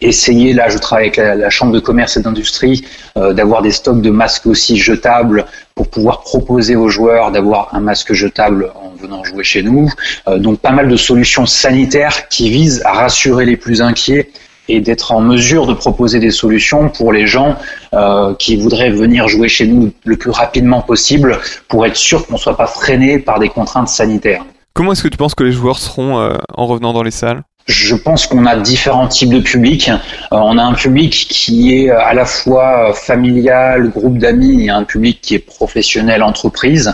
[0.01, 2.85] essayer, là je travaille avec la, Chambre de commerce et d'industrie,
[3.17, 7.79] euh, d'avoir des stocks de masques aussi jetables pour pouvoir proposer aux joueurs d'avoir un
[7.79, 9.89] masque jetable en venant jouer chez nous.
[10.27, 14.29] Euh, donc pas mal de solutions sanitaires qui visent à rassurer les plus inquiets
[14.67, 17.55] et d'être en mesure de proposer des solutions pour les gens
[17.93, 22.33] euh, qui voudraient venir jouer chez nous le plus rapidement possible pour être sûr qu'on
[22.33, 24.43] ne soit pas freiné par des contraintes sanitaires.
[24.73, 27.43] Comment est-ce que tu penses que les joueurs seront en revenant dans les salles?
[27.65, 29.89] Je pense qu'on a différents types de publics.
[29.89, 29.95] Euh,
[30.31, 35.19] on a un public qui est à la fois familial, groupe d'amis, et un public
[35.21, 36.93] qui est professionnel, entreprise.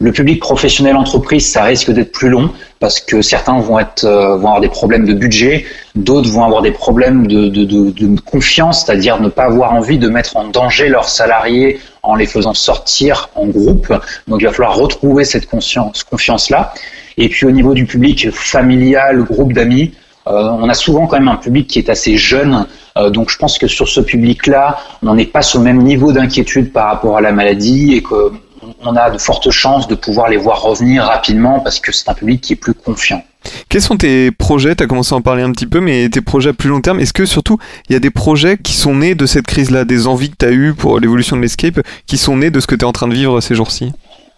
[0.00, 4.36] Le public professionnel entreprise, ça risque d'être plus long parce que certains vont être euh,
[4.36, 8.20] vont avoir des problèmes de budget, d'autres vont avoir des problèmes de, de, de, de
[8.20, 12.54] confiance, c'est-à-dire ne pas avoir envie de mettre en danger leurs salariés en les faisant
[12.54, 13.92] sortir en groupe.
[14.26, 16.74] Donc il va falloir retrouver cette conscience, confiance-là.
[17.16, 21.28] Et puis au niveau du public familial, groupe d'amis, euh, on a souvent quand même
[21.28, 25.14] un public qui est assez jeune, euh, donc je pense que sur ce public-là, on
[25.14, 29.18] n'est pas au même niveau d'inquiétude par rapport à la maladie et qu'on a de
[29.18, 32.56] fortes chances de pouvoir les voir revenir rapidement parce que c'est un public qui est
[32.56, 33.22] plus confiant.
[33.68, 34.76] Quels sont tes projets?
[34.76, 36.80] Tu as commencé à en parler un petit peu, mais tes projets à plus long
[36.80, 37.58] terme, est-ce que surtout
[37.88, 40.46] il y a des projets qui sont nés de cette crise-là, des envies que tu
[40.46, 42.92] as eues pour l'évolution de l'escape, qui sont nés de ce que tu es en
[42.92, 43.92] train de vivre ces jours-ci?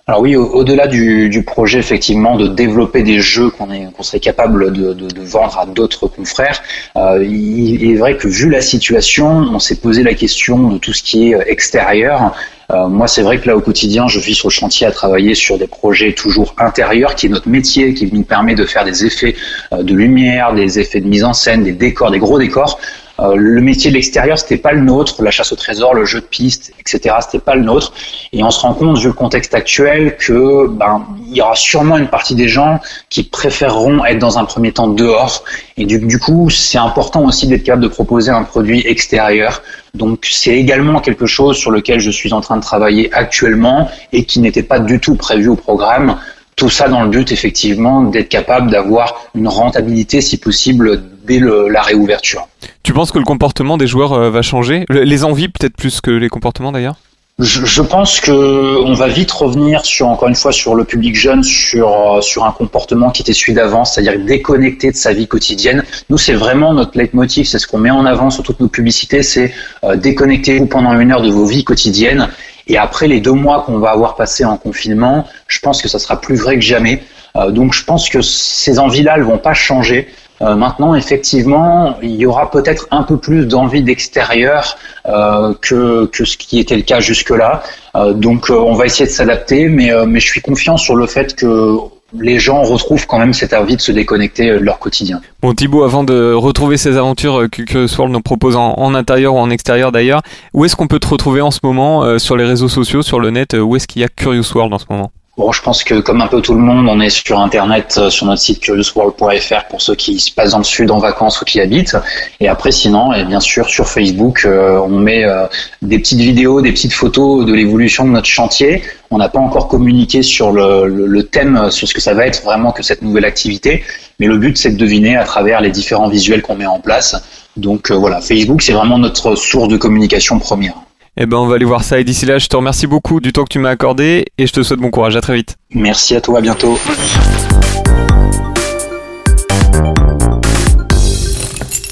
[0.07, 4.95] Alors oui, au-delà du, projet effectivement de développer des jeux qu'on qu'on serait capable de,
[5.23, 6.63] vendre à d'autres confrères,
[6.97, 10.93] euh, il, est vrai que vu la situation, on s'est posé la question de tout
[10.93, 12.35] ce qui est extérieur.
[12.71, 15.35] Euh, moi, c'est vrai que là, au quotidien, je vis sur le chantier à travailler
[15.35, 19.07] sur des projets toujours intérieurs, qui est notre métier, qui nous permet de faire des
[19.07, 19.35] effets
[19.73, 22.79] euh, de lumière, des effets de mise en scène, des décors, des gros décors.
[23.21, 26.21] Euh, le métier de l'extérieur, c'était pas le nôtre, la chasse au trésor, le jeu
[26.21, 27.17] de piste, etc.
[27.21, 27.93] C'était pas le nôtre.
[28.33, 31.97] Et on se rend compte, vu le contexte actuel, que ben il y aura sûrement
[31.97, 35.45] une partie des gens qui préféreront être dans un premier temps dehors.
[35.77, 39.63] Et du, du coup, c'est important aussi d'être capable de proposer un produit extérieur.
[39.95, 44.25] Donc c'est également quelque chose sur lequel je suis en train de travailler actuellement et
[44.25, 46.17] qui n'était pas du tout prévu au programme.
[46.57, 51.83] Tout ça dans le but effectivement d'être capable d'avoir une rentabilité si possible dès la
[51.83, 52.47] réouverture.
[52.85, 54.85] Tu penses que le comportement des joueurs euh, va changer?
[54.91, 56.97] Les envies peut-être plus que les comportements d'ailleurs?
[57.39, 61.43] Je, pense que on va vite revenir sur encore une fois sur le public jeune,
[61.43, 65.83] sur euh, sur un comportement qui était celui d'avant, c'est-à-dire déconnecté de sa vie quotidienne.
[66.11, 69.23] Nous, c'est vraiment notre leitmotiv, c'est ce qu'on met en avant sur toutes nos publicités,
[69.23, 72.29] c'est euh, déconnectez-vous pendant une heure de vos vies quotidiennes.
[72.69, 75.99] Et après les deux mois qu'on va avoir passé en confinement, je pense que ça
[75.99, 77.03] sera plus vrai que jamais.
[77.51, 80.07] donc, je pense que ces envies-là, elles vont pas changer.
[80.45, 84.77] Euh, maintenant, effectivement, il y aura peut-être un peu plus d'envie d'extérieur
[85.07, 87.63] euh, que, ce qui était le cas jusque-là.
[87.97, 91.77] Euh, donc, on va essayer de s'adapter, mais, je suis confiant sur le fait que
[92.21, 95.21] les gens retrouvent quand même cette envie de se déconnecter de leur quotidien.
[95.43, 99.39] Bon Thibaut, avant de retrouver ces aventures que, que Swirl nous propose en, intérieur ou
[99.39, 102.69] en extérieur d'ailleurs, où est-ce qu'on peut te retrouver en ce moment sur les réseaux
[102.69, 105.11] sociaux, sur le net Où est-ce qu'il y a Curious World en ce moment?
[105.37, 108.09] Bon, je pense que comme un peu tout le monde, on est sur Internet, euh,
[108.09, 111.45] sur notre site curiousworld.fr pour ceux qui se passent dans le sud en vacances ou
[111.45, 111.97] qui habitent.
[112.39, 115.47] Et après, sinon, et bien sûr, sur Facebook, euh, on met euh,
[115.83, 118.85] des petites vidéos, des petites photos de l'évolution de notre chantier.
[119.11, 122.45] On n'a pas encore communiqué sur le, le- thème, sur ce que ça va être
[122.45, 123.83] vraiment que cette nouvelle activité.
[124.21, 127.17] Mais le but, c'est de deviner à travers les différents visuels qu'on met en place.
[127.57, 130.75] Donc voilà, Facebook, c'est vraiment notre source de communication première.
[131.17, 133.33] Eh ben on va aller voir ça et d'ici là je te remercie beaucoup du
[133.33, 135.57] temps que tu m'as accordé et je te souhaite bon courage, à très vite.
[135.71, 136.77] Merci à toi, à bientôt.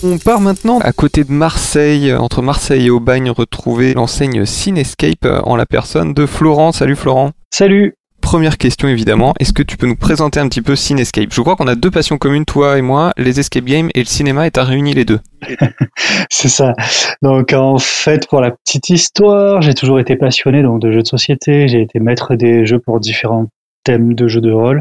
[0.03, 5.41] On part maintenant à côté de Marseille, entre Marseille et Aubagne, retrouver l'enseigne Cinescape euh,
[5.45, 6.73] en la personne de Florent.
[6.73, 7.31] Salut Florent.
[7.51, 7.95] Salut
[8.33, 11.35] Première question évidemment, est-ce que tu peux nous présenter un petit peu Cinescape?
[11.35, 14.07] Je crois qu'on a deux passions communes, toi et moi, les escape games et le
[14.07, 15.21] cinéma, et t'as réuni les deux.
[16.31, 16.73] C'est ça.
[17.21, 21.07] Donc en fait, pour la petite histoire, j'ai toujours été passionné donc de jeux de
[21.07, 21.68] société.
[21.68, 23.49] J'ai été maître des jeux pour différents
[23.85, 24.81] thèmes de jeux de rôle.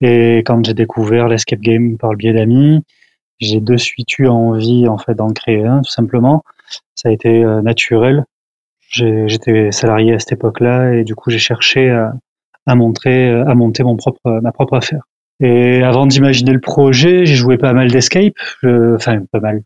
[0.00, 2.80] Et quand j'ai découvert l'escape game par le biais d'amis,
[3.40, 6.42] j'ai de suite eu envie en fait d'en créer un, tout simplement.
[6.94, 8.24] Ça a été euh, naturel.
[8.88, 12.14] J'étais salarié à cette époque-là et du coup j'ai cherché à,
[12.66, 15.02] à montrer, à monter mon propre, ma propre affaire.
[15.40, 19.62] Et avant d'imaginer le projet, j'ai joué pas mal d'escape, enfin pas mal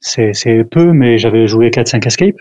[0.00, 2.36] c'est c'est peu, mais j'avais joué 4-5 escape.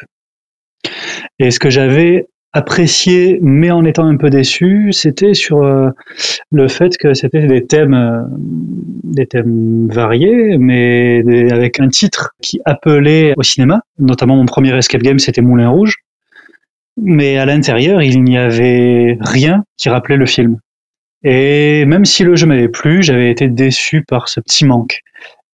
[1.40, 5.90] Et ce que j'avais apprécié, mais en étant un peu déçu, c'était sur euh,
[6.52, 8.24] le fait que c'était des thèmes, euh,
[9.04, 13.82] des thèmes variés, mais avec un titre qui appelait au cinéma.
[14.00, 15.98] Notamment mon premier escape game, c'était Moulin Rouge.
[16.98, 20.60] Mais à l'intérieur, il n'y avait rien qui rappelait le film.
[21.24, 25.02] Et même si le jeu m'avait plu, j'avais été déçu par ce petit manque.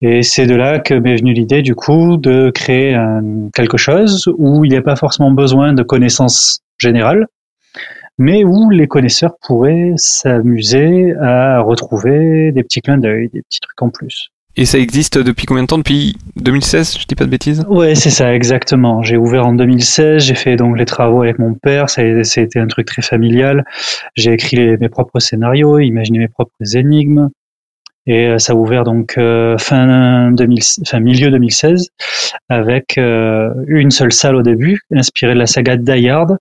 [0.01, 4.29] Et c'est de là que m'est venue l'idée, du coup, de créer un- quelque chose
[4.37, 7.27] où il n'y a pas forcément besoin de connaissances générales,
[8.17, 13.81] mais où les connaisseurs pourraient s'amuser à retrouver des petits clins d'œil, des petits trucs
[13.81, 14.32] en plus.
[14.55, 15.79] Et ça existe depuis combien de temps?
[15.79, 17.65] Depuis 2016, je dis pas de bêtises?
[17.67, 19.01] Ouais, c'est ça, exactement.
[19.01, 22.85] J'ai ouvert en 2016, j'ai fait donc les travaux avec mon père, été un truc
[22.85, 23.65] très familial.
[24.15, 27.29] J'ai écrit mes propres scénarios, imaginé mes propres énigmes.
[28.05, 31.87] Et euh, ça a ouvert donc euh, fin, 2000, fin milieu 2016
[32.49, 36.37] avec euh, une seule salle au début, inspirée de la saga Die Hard,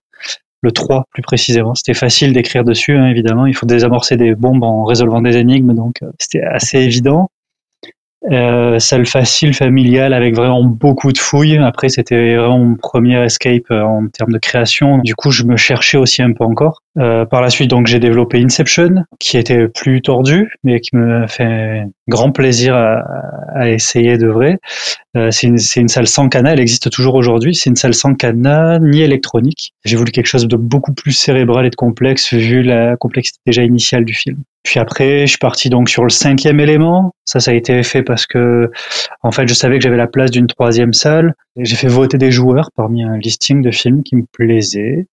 [0.60, 1.74] le 3 plus précisément.
[1.74, 3.46] C'était facile d'écrire dessus, hein, évidemment.
[3.46, 7.30] Il faut désamorcer des bombes en résolvant des énigmes, donc c'était assez évident.
[8.30, 11.58] Euh, salle facile, familiale, avec vraiment beaucoup de fouilles.
[11.58, 14.98] Après, c'était vraiment mon premier escape euh, en termes de création.
[14.98, 16.82] Du coup, je me cherchais aussi un peu encore.
[16.98, 21.26] Euh, par la suite, donc, j'ai développé Inception, qui était plus tordu, mais qui me
[21.26, 23.02] fait grand plaisir à,
[23.54, 24.58] à essayer de vrai.
[25.16, 27.54] Euh, c'est une, une salle sans cadenas, elle existe toujours aujourd'hui.
[27.54, 29.72] C'est une salle sans cadenas ni électronique.
[29.84, 33.62] J'ai voulu quelque chose de beaucoup plus cérébral et de complexe vu la complexité déjà
[33.62, 34.38] initiale du film.
[34.62, 37.12] Puis après, je suis parti donc sur le cinquième élément.
[37.24, 38.70] Ça, ça a été fait parce que,
[39.22, 41.34] en fait, je savais que j'avais la place d'une troisième salle.
[41.56, 45.06] J'ai fait voter des joueurs parmi un listing de films qui me plaisaient,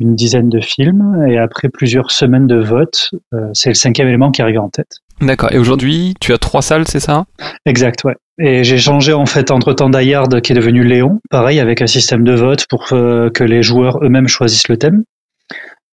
[0.00, 1.26] une dizaine de films.
[1.28, 4.98] Et après plusieurs semaines de vote, euh, c'est le cinquième élément qui arrivait en tête.
[5.20, 5.52] D'accord.
[5.52, 7.24] Et aujourd'hui, tu as trois salles, c'est ça?
[7.66, 8.14] Exact, ouais.
[8.40, 11.88] Et j'ai changé en fait entre temps Dayard qui est devenu Léon, pareil avec un
[11.88, 15.02] système de vote pour euh, que les joueurs eux-mêmes choisissent le thème.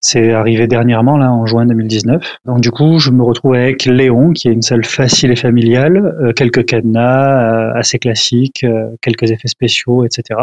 [0.08, 2.38] C'est arrivé dernièrement là en juin 2019.
[2.46, 5.98] Donc du coup, je me retrouve avec Léon qui est une salle facile et familiale,
[6.22, 10.40] euh, quelques cadenas euh, assez classiques, euh, quelques effets spéciaux, etc.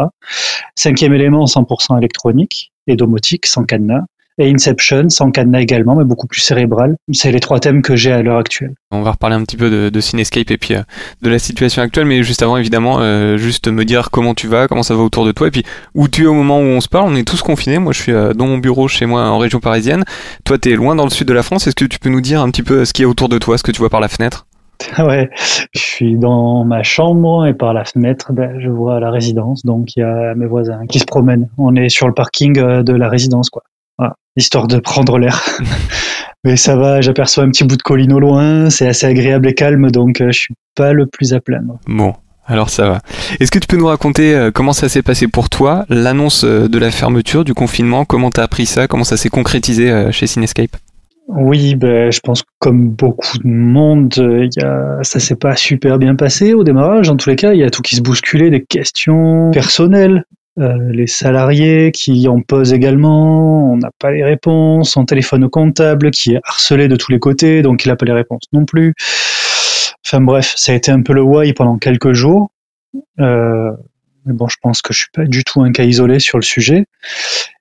[0.75, 4.03] Cinquième élément 100% électronique et domotique sans cadenas.
[4.37, 6.95] Et Inception sans cadenas également, mais beaucoup plus cérébral.
[7.11, 8.73] C'est les trois thèmes que j'ai à l'heure actuelle.
[8.91, 10.81] On va reparler un petit peu de, de Cinescape et puis euh,
[11.21, 14.67] de la situation actuelle, mais juste avant, évidemment, euh, juste me dire comment tu vas,
[14.67, 16.81] comment ça va autour de toi, et puis où tu es au moment où on
[16.81, 17.11] se parle.
[17.11, 17.79] On est tous confinés.
[17.79, 20.03] Moi, je suis euh, dans mon bureau chez moi en région parisienne.
[20.45, 21.67] Toi, tu es loin dans le sud de la France.
[21.67, 23.37] Est-ce que tu peux nous dire un petit peu ce qu'il y a autour de
[23.37, 24.45] toi, ce que tu vois par la fenêtre?
[24.97, 25.29] Ouais,
[25.73, 29.63] je suis dans ma chambre et par la fenêtre, ben, je vois la résidence.
[29.65, 31.49] Donc il y a mes voisins qui se promènent.
[31.57, 33.63] On est sur le parking euh, de la résidence, quoi.
[34.35, 35.43] Histoire de prendre l'air.
[36.45, 38.69] Mais ça va, j'aperçois un petit bout de colline au loin.
[38.69, 41.79] C'est assez agréable et calme, donc euh, je suis pas le plus à plaindre.
[41.87, 42.13] Bon.
[42.45, 42.99] Alors ça va.
[43.39, 46.67] Est-ce que tu peux nous raconter euh, comment ça s'est passé pour toi, l'annonce euh,
[46.67, 50.75] de la fermeture, du confinement, comment t'as appris ça, comment ça s'est concrétisé chez Cinescape?
[51.29, 55.97] Oui, ben, je pense que comme beaucoup de monde, y a, ça s'est pas super
[55.97, 57.09] bien passé au démarrage.
[57.09, 60.25] En tous les cas, il y a tout qui se bousculait, des questions personnelles.
[60.59, 65.49] Euh, les salariés qui en posent également, on n'a pas les réponses, on téléphone au
[65.49, 68.65] comptable qui est harcelé de tous les côtés, donc il n'a pas les réponses non
[68.65, 68.93] plus.
[70.05, 72.51] Enfin bref, ça a été un peu le why pendant quelques jours.
[73.19, 73.71] Euh,
[74.25, 76.43] mais bon, je pense que je suis pas du tout un cas isolé sur le
[76.43, 76.85] sujet.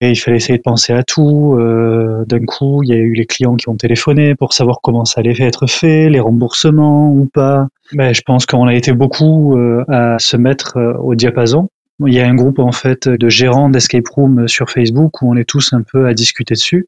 [0.03, 1.57] Et il fallait essayer de penser à tout.
[1.59, 5.07] Euh, D'un coup, il y a eu les clients qui ont téléphoné pour savoir comment
[5.07, 7.69] ça allait être fait, les remboursements ou pas.
[7.95, 9.57] Mais je pense qu'on a été beaucoup
[9.89, 11.69] à se mettre au diapason.
[12.07, 15.37] Il y a un groupe en fait de gérants d'escape room sur Facebook où on
[15.37, 16.87] est tous un peu à discuter dessus.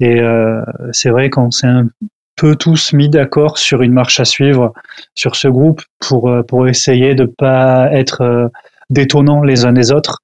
[0.00, 1.88] Et euh, c'est vrai qu'on s'est un
[2.36, 4.72] peu tous mis d'accord sur une marche à suivre
[5.14, 8.48] sur ce groupe pour euh, pour essayer de pas être euh,
[8.90, 10.18] détonnant les uns les autres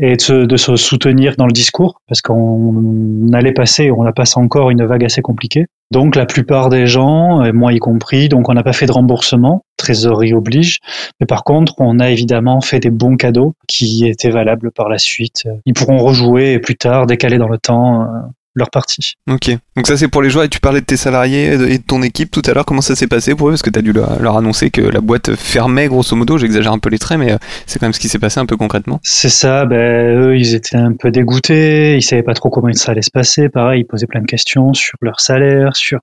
[0.00, 4.12] et de se, de se soutenir dans le discours parce qu'on allait passer, on a
[4.12, 5.66] passé encore une vague assez compliquée.
[5.90, 9.62] Donc la plupart des gens, moi y compris, donc on n'a pas fait de remboursement,
[9.80, 10.78] trésorerie oblige,
[11.18, 14.98] mais par contre on a évidemment fait des bons cadeaux qui étaient valables par la
[14.98, 15.48] suite.
[15.66, 18.06] Ils pourront rejouer plus tard, décaler dans le temps euh,
[18.54, 19.14] leur partie.
[19.28, 20.44] Ok, donc ça c'est pour les joueurs.
[20.44, 22.96] Et tu parlais de tes salariés et de ton équipe tout à l'heure, comment ça
[22.96, 23.52] s'est passé pour eux?
[23.52, 26.78] Parce que tu as dû leur, annoncer que la boîte fermait grosso modo, j'exagère un
[26.78, 29.00] peu les traits, mais euh, c'est quand même ce qui s'est passé un peu concrètement.
[29.02, 32.92] C'est ça, ben, eux ils étaient un peu dégoûtés, ils savaient pas trop comment ça
[32.92, 36.00] allait se passer, pareil, ils posaient plein de questions sur leur salaire, sur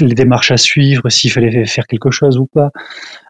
[0.00, 2.70] les démarches à suivre, s'il fallait faire quelque chose ou pas.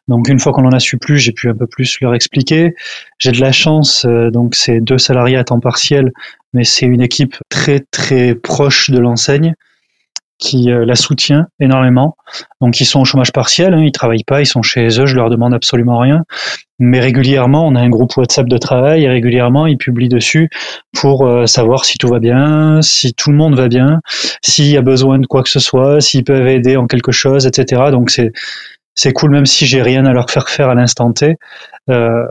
[0.09, 2.74] Donc une fois qu'on en a su plus, j'ai pu un peu plus leur expliquer.
[3.18, 6.12] J'ai de la chance, euh, donc c'est deux salariés à temps partiel,
[6.54, 9.54] mais c'est une équipe très très proche de l'enseigne
[10.38, 12.16] qui euh, la soutient énormément.
[12.61, 15.14] Donc ils sont au chômage partiel, hein, ils travaillent pas, ils sont chez eux, je
[15.14, 16.24] leur demande absolument rien.
[16.79, 20.48] Mais régulièrement, on a un groupe WhatsApp de travail et régulièrement ils publient dessus
[20.94, 24.01] pour euh, savoir si tout va bien, si tout le monde va bien,
[24.42, 27.46] s'il y a besoin de quoi que ce soit, s'ils peuvent aider en quelque chose,
[27.46, 27.83] etc.
[27.90, 28.33] Donc c'est
[28.99, 31.37] c'est cool même si j'ai rien à leur faire faire à l'instant T.
[31.89, 32.25] Euh,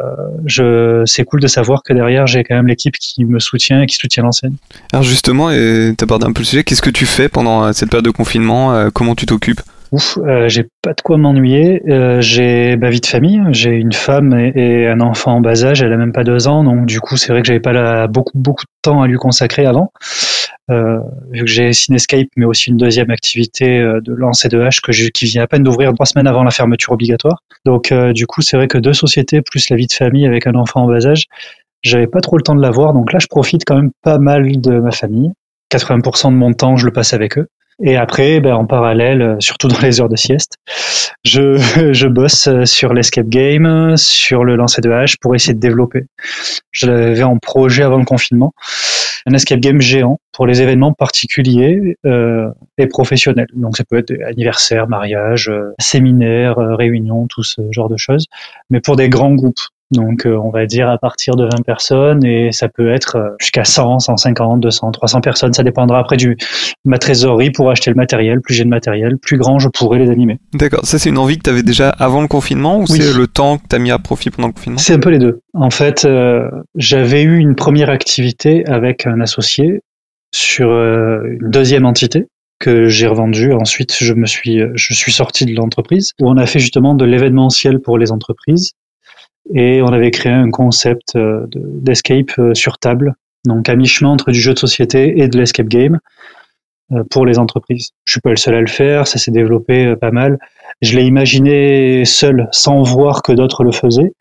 [0.45, 3.87] je, c'est cool de savoir que derrière j'ai quand même l'équipe qui me soutient et
[3.87, 4.55] qui soutient l'enseigne.
[4.91, 7.89] Alors justement, tu abordes un peu le sujet, qu'est-ce que tu fais pendant euh, cette
[7.89, 9.61] période de confinement euh, Comment tu t'occupes?
[9.93, 11.81] Ouf, euh, j'ai pas de quoi m'ennuyer.
[11.87, 13.41] Euh, j'ai ma vie de famille.
[13.51, 15.81] J'ai une femme et, et, un enfant en bas âge.
[15.81, 18.07] Elle a même pas deux ans, donc du coup c'est vrai que j'avais pas la,
[18.07, 19.93] beaucoup beaucoup de temps à lui consacrer avant.
[20.69, 20.99] Euh,
[21.31, 24.91] vu que j'ai Cinescape, mais aussi une deuxième activité euh, de lancer de hache que
[24.91, 27.41] je, qui vient à peine d'ouvrir trois semaines avant la fermeture obligatoire.
[27.63, 30.45] Donc euh, du coup c'est vrai que deux sociétés plus la vie de famille avec
[30.45, 31.27] un enfant en bas âge,
[31.83, 32.91] j'avais pas trop le temps de la voir.
[32.91, 35.31] Donc là je profite quand même pas mal de ma famille.
[35.71, 37.47] 80% de mon temps je le passe avec eux.
[37.83, 40.55] Et après, ben, en parallèle, surtout dans les heures de sieste,
[41.23, 41.57] je,
[41.93, 46.05] je bosse sur l'escape game, sur le lancer de hache pour essayer de développer.
[46.71, 48.53] Je l'avais en projet avant le confinement,
[49.27, 53.49] un escape game géant pour les événements particuliers euh, et professionnels.
[53.53, 58.25] Donc ça peut être anniversaire, mariage, euh, séminaire, euh, réunion, tout ce genre de choses,
[58.69, 59.59] mais pour des grands groupes.
[59.91, 63.29] Donc, euh, on va dire à partir de 20 personnes et ça peut être euh,
[63.39, 65.53] jusqu'à 100, 150, 200, 300 personnes.
[65.53, 66.35] Ça dépendra après du
[66.83, 68.41] ma trésorerie pour acheter le matériel.
[68.41, 70.39] Plus j'ai de matériel, plus grand je pourrais les animer.
[70.53, 70.85] D'accord.
[70.85, 73.01] Ça, c'est une envie que tu avais déjà avant le confinement ou oui.
[73.01, 74.77] c'est le temps que tu as mis à profit pendant le confinement?
[74.77, 75.39] C'est un peu les deux.
[75.53, 79.81] En fait, euh, j'avais eu une première activité avec un associé
[80.35, 82.25] sur euh, une deuxième entité
[82.59, 83.53] que j'ai revendu.
[83.53, 87.05] Ensuite, je me suis, je suis sorti de l'entreprise où on a fait justement de
[87.05, 88.73] l'événementiel pour les entreprises
[89.53, 93.13] et on avait créé un concept d'escape sur table,
[93.45, 95.99] donc à mi-chemin entre du jeu de société et de l'escape game
[97.09, 97.91] pour les entreprises.
[98.05, 100.37] Je suis pas le seul à le faire, ça s'est développé pas mal.
[100.81, 104.13] Je l'ai imaginé seul, sans voir que d'autres le faisaient,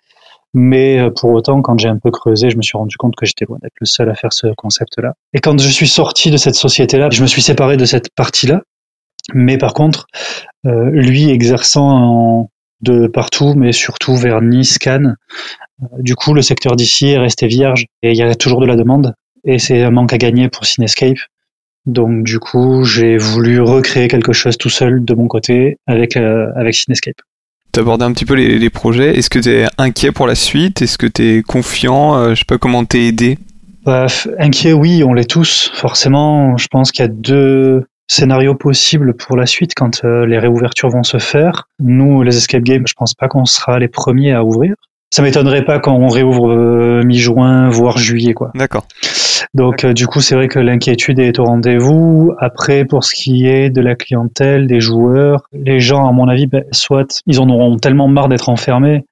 [0.54, 3.44] mais pour autant, quand j'ai un peu creusé, je me suis rendu compte que j'étais
[3.44, 5.12] loin d'être le seul à faire ce concept-là.
[5.34, 8.62] Et quand je suis sorti de cette société-là, je me suis séparé de cette partie-là,
[9.34, 10.06] mais par contre,
[10.66, 15.16] euh, lui exerçant en, de partout, mais surtout vers Nice, Cannes.
[15.98, 18.76] Du coup, le secteur d'ici est resté vierge et il y a toujours de la
[18.76, 21.18] demande et c'est un manque à gagner pour Cinescape.
[21.86, 26.48] Donc du coup, j'ai voulu recréer quelque chose tout seul de mon côté avec euh,
[26.56, 27.16] avec Cinescape.
[27.72, 29.16] Tu abordé un petit peu les, les projets.
[29.16, 30.82] Est-ce que tu es inquiet pour la suite?
[30.82, 32.16] Est-ce que tu es confiant?
[32.16, 33.38] Euh, Je sais pas comment t'es aidé.
[33.84, 34.06] Bah,
[34.38, 35.70] inquiet, oui, on l'est tous.
[35.74, 40.38] Forcément, je pense qu'il y a deux scénario possible pour la suite quand euh, les
[40.38, 41.68] réouvertures vont se faire.
[41.80, 44.74] Nous, les escape games, je pense pas qu'on sera les premiers à ouvrir.
[45.10, 48.50] Ça m'étonnerait pas quand on réouvre euh, mi-juin, voire juillet, quoi.
[48.54, 48.86] D'accord.
[49.54, 52.32] Donc, euh, du coup, c'est vrai que l'inquiétude est au rendez-vous.
[52.38, 56.46] Après, pour ce qui est de la clientèle, des joueurs, les gens, à mon avis,
[56.46, 59.04] ben, soit ils en auront tellement marre d'être enfermés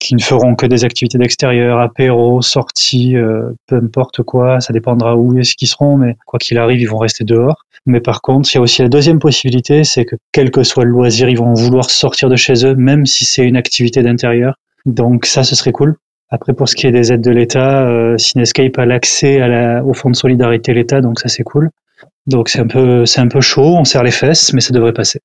[0.00, 5.14] qui ne feront que des activités d'extérieur, apéro, sorties, euh, peu importe quoi, ça dépendra
[5.14, 7.64] où est-ce qu'ils seront, mais quoi qu'il arrive, ils vont rester dehors.
[7.86, 10.84] Mais par contre, il y a aussi la deuxième possibilité, c'est que quel que soit
[10.84, 14.54] le loisir, ils vont vouloir sortir de chez eux, même si c'est une activité d'intérieur.
[14.86, 15.96] Donc ça, ce serait cool.
[16.30, 19.40] Après, pour ce qui est des aides de l'État, euh, Cinescape a l'accès
[19.80, 21.70] au fonds de solidarité l'État, donc ça c'est cool.
[22.26, 24.92] Donc c'est un peu, c'est un peu chaud, on serre les fesses, mais ça devrait
[24.92, 25.20] passer.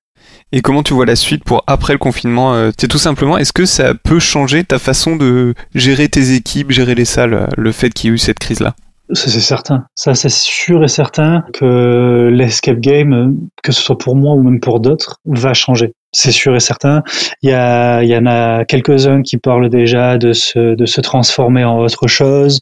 [0.51, 3.53] Et comment tu vois la suite pour après le confinement euh, C'est tout simplement, est-ce
[3.53, 7.71] que ça peut changer ta façon de gérer tes équipes, gérer les salles, euh, le
[7.71, 8.75] fait qu'il y ait eu cette crise-là?
[9.11, 9.85] Ça c'est certain.
[9.95, 13.31] Ça c'est sûr et certain que l'escape game, euh,
[13.63, 17.03] que ce soit pour moi ou même pour d'autres, va changer c'est sûr et certain.
[17.41, 21.01] Il y, a, il y en a quelques-uns qui parlent déjà de se, de se
[21.01, 22.59] transformer en autre chose,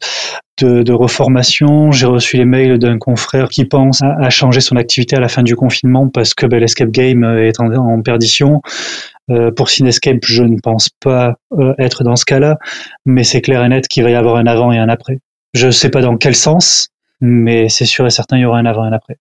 [0.60, 1.92] de, de reformation.
[1.92, 5.42] J'ai reçu les mails d'un confrère qui pense à, changer son activité à la fin
[5.42, 8.60] du confinement parce que ben, l'escape game est en, perdition.
[9.30, 12.58] Euh, pour Cinescape, je ne pense pas euh, être dans ce cas-là,
[13.06, 15.20] mais c'est clair et net qu'il va y avoir un avant et un après.
[15.54, 16.88] Je ne sais pas dans quel sens,
[17.20, 19.16] mais c'est sûr et certain il y aura un avant et un après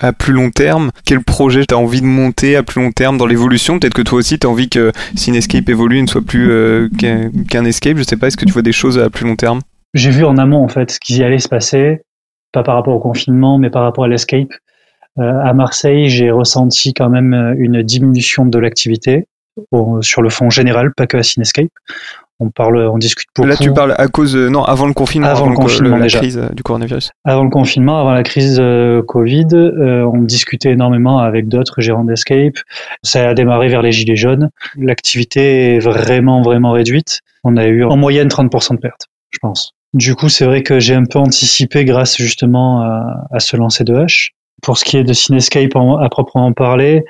[0.00, 0.90] à plus long terme?
[1.04, 3.78] Quel projet tu as envie de monter à plus long terme dans l'évolution?
[3.78, 6.50] Peut-être que toi aussi tu as envie que si une escape évolue, ne soit plus
[6.50, 7.96] euh, qu'un escape.
[7.96, 9.60] Je sais pas, est-ce que tu vois des choses à plus long terme?
[9.94, 12.00] J'ai vu en amont en fait ce qui allait se passer,
[12.52, 14.50] pas par rapport au confinement, mais par rapport à l'escape.
[15.18, 19.26] Euh, à Marseille, j'ai ressenti quand même une diminution de l'activité
[20.02, 21.70] sur le fond général, pas que à Cinescape
[22.38, 23.48] on parle, on discute beaucoup.
[23.48, 26.48] Là, tu parles à cause, non, avant le confinement, avant, le confinement, la crise euh,
[26.50, 27.12] du coronavirus.
[27.24, 32.04] Avant le confinement, avant la crise euh, Covid, euh, on discutait énormément avec d'autres gérants
[32.04, 32.56] d'Escape.
[33.02, 34.50] Ça a démarré vers les gilets jaunes.
[34.76, 37.20] L'activité est vraiment, vraiment réduite.
[37.44, 39.72] On a eu en moyenne 30% de pertes, je pense.
[39.94, 43.84] Du coup, c'est vrai que j'ai un peu anticipé grâce justement à, à ce lancer
[43.84, 44.32] de hache.
[44.62, 47.04] Pour ce qui est de Cinescape à proprement parler,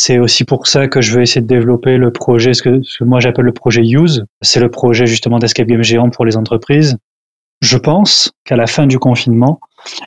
[0.00, 3.18] c'est aussi pour ça que je veux essayer de développer le projet, ce que, moi
[3.18, 4.24] j'appelle le projet Use.
[4.42, 6.96] C'est le projet justement d'escape game géant pour les entreprises.
[7.62, 9.58] Je pense qu'à la fin du confinement,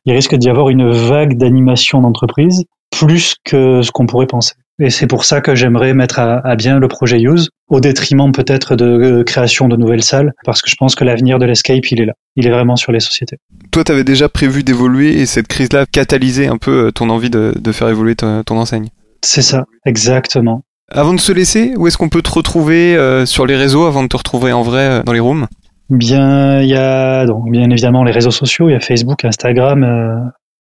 [0.06, 4.54] il risque d'y avoir une vague d'animation d'entreprise plus que ce qu'on pourrait penser.
[4.80, 8.78] Et c'est pour ça que j'aimerais mettre à, bien le projet Use, au détriment peut-être
[8.78, 12.02] de euh, création de nouvelles salles, parce que je pense que l'avenir de l'escape, il
[12.02, 12.14] est là.
[12.38, 13.38] Il est vraiment sur les sociétés.
[13.72, 17.30] Toi, tu avais déjà prévu d'évoluer et cette crise-là catalysé un peu euh, ton envie
[17.30, 18.88] de, faire évoluer ton enseigne
[19.24, 20.64] c'est ça, exactement.
[20.94, 24.04] Avant de se laisser, où est-ce qu'on peut te retrouver euh, sur les réseaux avant
[24.04, 25.48] de te retrouver en vrai euh, dans les rooms?
[25.90, 29.84] Bien, il y a donc bien évidemment les réseaux sociaux, il y a Facebook, Instagram
[29.84, 30.16] euh,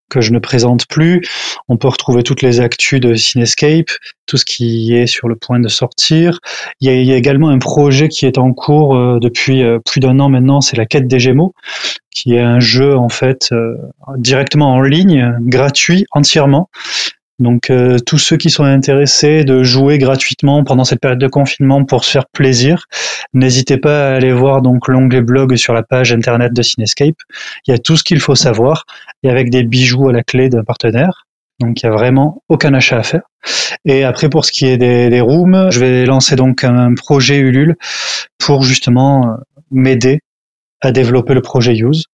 [0.10, 1.22] que je ne présente plus.
[1.68, 3.90] On peut retrouver toutes les actus de Cinescape,
[4.26, 6.40] tout ce qui est sur le point de sortir.
[6.80, 10.00] Il y a, il y a également un projet qui est en cours depuis plus
[10.00, 11.54] d'un an maintenant, c'est la quête des Gémeaux,
[12.10, 13.54] qui est un jeu en fait
[14.18, 16.70] directement en ligne, gratuit entièrement
[17.42, 21.84] donc euh, tous ceux qui sont intéressés de jouer gratuitement pendant cette période de confinement
[21.84, 22.86] pour se faire plaisir,
[23.34, 27.16] n'hésitez pas à aller voir donc l'onglet blog sur la page internet de Cinescape.
[27.68, 28.86] Il y a tout ce qu'il faut savoir
[29.24, 31.26] et avec des bijoux à la clé d'un partenaire.
[31.60, 33.24] Donc il y a vraiment aucun achat à faire.
[33.86, 37.38] Et après pour ce qui est des, des rooms, je vais lancer donc un projet
[37.38, 37.76] Ulule
[38.38, 39.36] pour justement
[39.72, 40.20] m'aider
[40.80, 42.06] à développer le projet Use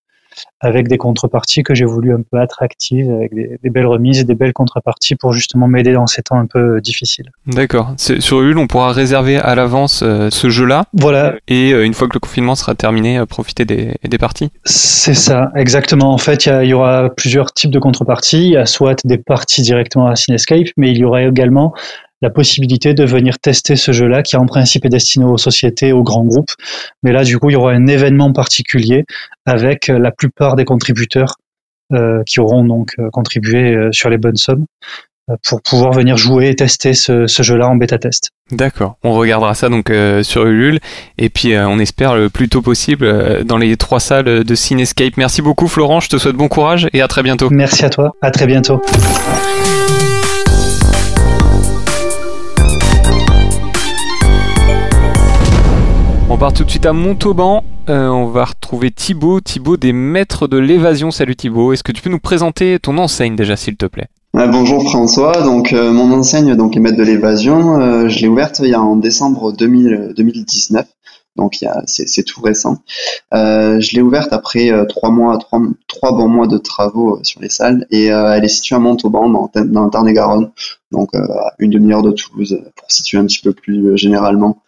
[0.60, 4.34] avec des contreparties que j'ai voulu un peu attractives, avec des, belles remises et des
[4.34, 7.30] belles contreparties pour justement m'aider dans ces temps un peu difficiles.
[7.46, 7.94] D'accord.
[7.96, 10.84] Sur Ulule, on pourra réserver à l'avance euh, ce jeu-là.
[10.94, 11.36] Voilà.
[11.48, 14.50] Et euh, une fois que le confinement sera terminé, euh, profiter des, des parties.
[14.64, 16.12] C'est ça, exactement.
[16.12, 18.46] En fait, il y, aura plusieurs types de contreparties.
[18.46, 21.74] Il y a soit des parties directement à Cinescape, mais il y aura également
[22.20, 26.02] la possibilité de venir tester ce jeu-là, qui en principe est destiné aux sociétés, aux
[26.02, 26.52] grands groupes.
[27.02, 29.04] Mais là, du coup, il y aura un événement particulier
[29.46, 31.36] avec euh, la plupart des contributeurs
[31.92, 34.66] euh, qui auront donc euh, contribué sur les bonnes sommes
[35.46, 38.30] pour pouvoir venir jouer et tester ce, jeu-là en bêta test.
[38.50, 39.92] D'accord, on regardera ça donc
[40.22, 40.80] sur Ulule
[41.18, 45.18] et puis on espère le plus tôt possible dans les trois salles de Cinescape.
[45.18, 47.50] Merci beaucoup Florent, je te souhaite bon courage et à très bientôt.
[47.50, 48.80] Merci à toi, à très bientôt.
[56.38, 57.64] On part tout de suite à Montauban.
[57.90, 59.40] Euh, on va retrouver Thibaut.
[59.40, 61.10] Thibaut des maîtres de l'évasion.
[61.10, 61.72] Salut Thibaut.
[61.72, 64.06] Est-ce que tu peux nous présenter ton enseigne déjà, s'il te plaît?
[64.34, 65.42] Bonjour François.
[65.42, 67.80] Donc euh, mon enseigne donc est maître de l'évasion.
[67.80, 70.86] Euh, je l'ai ouverte il y a en décembre 2019.
[71.34, 72.76] Donc c'est tout récent.
[73.32, 77.84] je l'ai ouverte après trois mois, trois, trois, bons mois de travaux sur les salles
[77.90, 80.50] et elle est située à Montauban dans, dans le Tarn-et-Garonne,
[80.90, 84.62] donc à une demi-heure de Toulouse pour situer un petit peu plus généralement.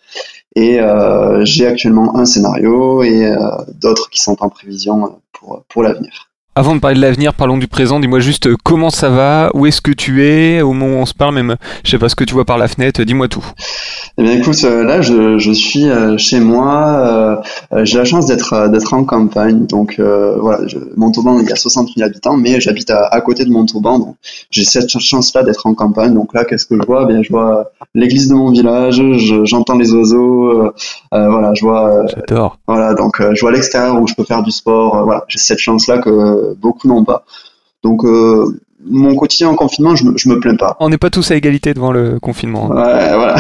[0.57, 3.37] Et euh, j'ai actuellement un scénario et euh,
[3.75, 6.30] d'autres qui sont en prévision pour, pour l'avenir.
[6.57, 8.01] Avant de parler de l'avenir, parlons du présent.
[8.01, 10.61] Dis-moi juste euh, comment ça va, où est-ce que tu es?
[10.63, 12.59] Au moment où on se parle, même je sais pas ce que tu vois par
[12.59, 13.01] la fenêtre.
[13.05, 13.45] Dis-moi tout.
[14.19, 17.41] Eh bien, écoute, euh, là, je, je suis euh, chez moi.
[17.85, 20.67] j'ai la chance d'être d'être en campagne, donc voilà.
[20.67, 24.01] Je, Montauban, il y a 60 000 habitants, mais j'habite à, à côté de Montauban,
[24.01, 24.17] donc
[24.51, 26.15] j'ai cette chance-là d'être en campagne.
[26.15, 27.07] Donc là, qu'est-ce que je vois?
[27.09, 30.73] Eh Bien, je vois l'église de mon village, je- j'entends les oiseaux, euh,
[31.13, 32.59] voilà, je vois, J'adore.
[32.67, 35.05] voilà, donc je vois l'extérieur où je peux faire du sport.
[35.05, 37.25] voilà, j'ai cette chance-là que beaucoup n'ont pas.
[37.83, 40.77] Donc euh, mon quotidien en confinement, je me, je me plains pas.
[40.81, 42.71] On n'est pas tous à égalité devant le confinement.
[42.73, 42.77] hein.
[42.77, 43.37] Ouais, voilà.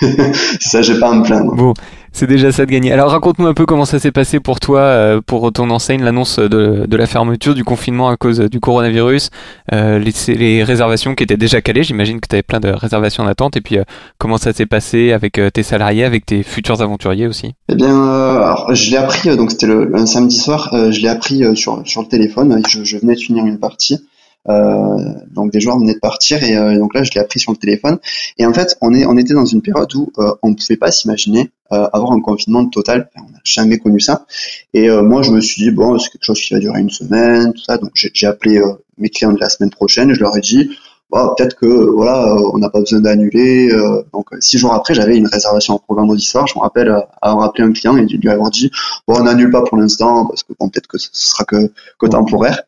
[0.60, 1.54] ça, j'ai pas à me plaindre.
[1.54, 1.74] Bon,
[2.12, 2.92] c'est déjà ça de gagner.
[2.92, 6.38] Alors raconte-nous un peu comment ça s'est passé pour toi, euh, pour ton enseigne, l'annonce
[6.38, 9.30] de, de la fermeture, du confinement à cause du coronavirus,
[9.72, 13.22] euh, les, les réservations qui étaient déjà calées, j'imagine que tu avais plein de réservations
[13.22, 13.84] en attente, et puis euh,
[14.18, 17.54] comment ça s'est passé avec euh, tes salariés, avec tes futurs aventuriers aussi?
[17.68, 21.00] Eh bien, euh, alors, je l'ai appris, donc c'était le, un samedi soir, euh, je
[21.00, 23.98] l'ai appris euh, sur, sur le téléphone, je, je venais de finir une partie,
[24.46, 27.58] donc des joueurs venaient de partir, et euh, donc là je l'ai appris sur le
[27.58, 27.98] téléphone,
[28.38, 30.76] et en fait on, est, on était dans une période où euh, on ne pouvait
[30.76, 34.26] pas s'imaginer euh, avoir un confinement total, on n'a jamais connu ça,
[34.74, 36.90] et euh, moi je me suis dit, bon, c'est quelque chose qui va durer une
[36.90, 40.20] semaine, tout ça, donc j'ai appelé euh, mes clients de la semaine prochaine, et je
[40.20, 40.70] leur ai dit,
[41.10, 43.68] Bon, peut-être que voilà, euh, on n'a pas besoin d'annuler.
[43.72, 46.46] euh, donc euh, six jours après, j'avais une réservation pour vendredi soir.
[46.46, 48.70] Je me rappelle avoir appelé un client et lui avoir dit
[49.08, 52.06] bon, on n'annule pas pour l'instant parce que bon, peut-être que ce sera que, que
[52.06, 52.62] temporaire.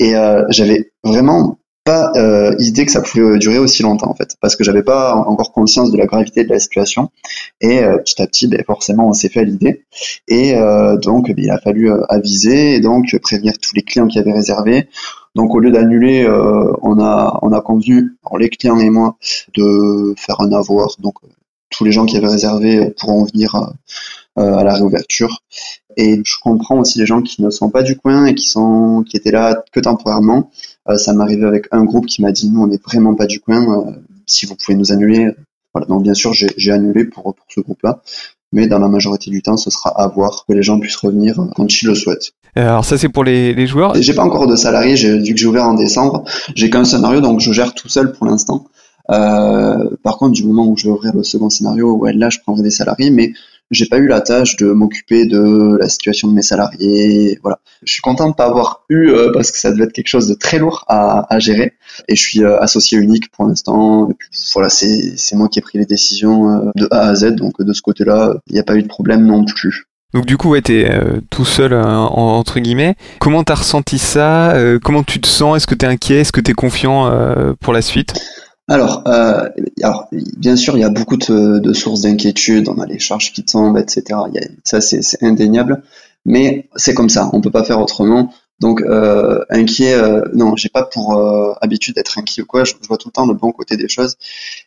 [0.00, 4.36] Et euh, j'avais vraiment pas euh, idée que ça pouvait durer aussi longtemps en fait,
[4.40, 7.10] parce que j'avais pas encore conscience de la gravité de la situation.
[7.60, 9.84] Et euh, petit à petit, ben, forcément, on s'est fait à l'idée.
[10.26, 14.18] Et euh, donc, ben, il a fallu aviser et donc prévenir tous les clients qui
[14.18, 14.88] avaient réservé.
[15.36, 19.16] Donc au lieu d'annuler, euh, on a on convenu, les clients et moi,
[19.54, 20.96] de faire un avoir.
[20.98, 21.28] Donc euh,
[21.68, 23.66] tous les gens qui avaient réservé pourront venir euh,
[24.38, 25.42] euh, à la réouverture.
[25.98, 29.30] Et je comprends aussi les gens qui ne sont pas du coin et qui étaient
[29.30, 30.50] là que temporairement.
[30.88, 33.40] Euh, ça arrivé avec un groupe qui m'a dit nous on n'est vraiment pas du
[33.40, 33.60] coin.
[33.88, 33.92] euh,
[34.26, 35.32] si vous pouvez nous annuler.
[35.74, 35.86] Voilà.
[35.86, 38.00] Donc bien sûr j'ai annulé pour ce groupe-là.
[38.52, 41.34] Mais dans la majorité du temps, ce sera à voir que les gens puissent revenir
[41.54, 42.32] quand ils le souhaitent.
[42.58, 43.94] Euh, Alors ça c'est pour les, les joueurs.
[44.00, 47.20] J'ai pas encore de salariés, j'ai, vu que j'ai ouvert en décembre, j'ai qu'un scénario,
[47.20, 48.66] donc je gère tout seul pour l'instant.
[49.10, 52.38] Euh, par contre, du moment où je vais ouvrir le second scénario, ouais, là, je
[52.40, 53.32] prendrai des salariés, mais
[53.70, 57.38] j'ai pas eu la tâche de m'occuper de la situation de mes salariés.
[57.42, 60.08] Voilà, je suis content de pas avoir eu euh, parce que ça devait être quelque
[60.08, 61.72] chose de très lourd à, à gérer.
[62.08, 64.08] Et je suis euh, associé unique pour l'instant.
[64.54, 67.60] Voilà, c'est c'est moi qui ai pris les décisions euh, de A à Z, donc
[67.60, 69.86] de ce côté-là, il n'y a pas eu de problème non plus.
[70.14, 72.94] Donc du coup, ouais, t'es euh, tout seul euh, en- entre guillemets.
[73.20, 75.56] Comment t'as ressenti ça Euh, Comment tu te sens?
[75.56, 76.20] Est-ce que t'es inquiet?
[76.20, 77.10] Est-ce que t'es confiant
[77.60, 78.14] pour la suite?
[78.68, 79.04] Alors,
[80.38, 82.68] bien sûr, il y a beaucoup de, sources d'inquiétude.
[82.68, 84.18] On a les charges qui tombent, etc.
[84.64, 85.82] Ça, c'est c'est indéniable.
[86.24, 87.30] Mais c'est comme ça.
[87.32, 88.32] On peut pas faire autrement.
[88.60, 92.64] Donc, euh, inquiet, euh, non, j'ai pas pour euh, habitude d'être inquiet ou quoi.
[92.64, 94.16] Je, vois tout le temps le bon côté des choses.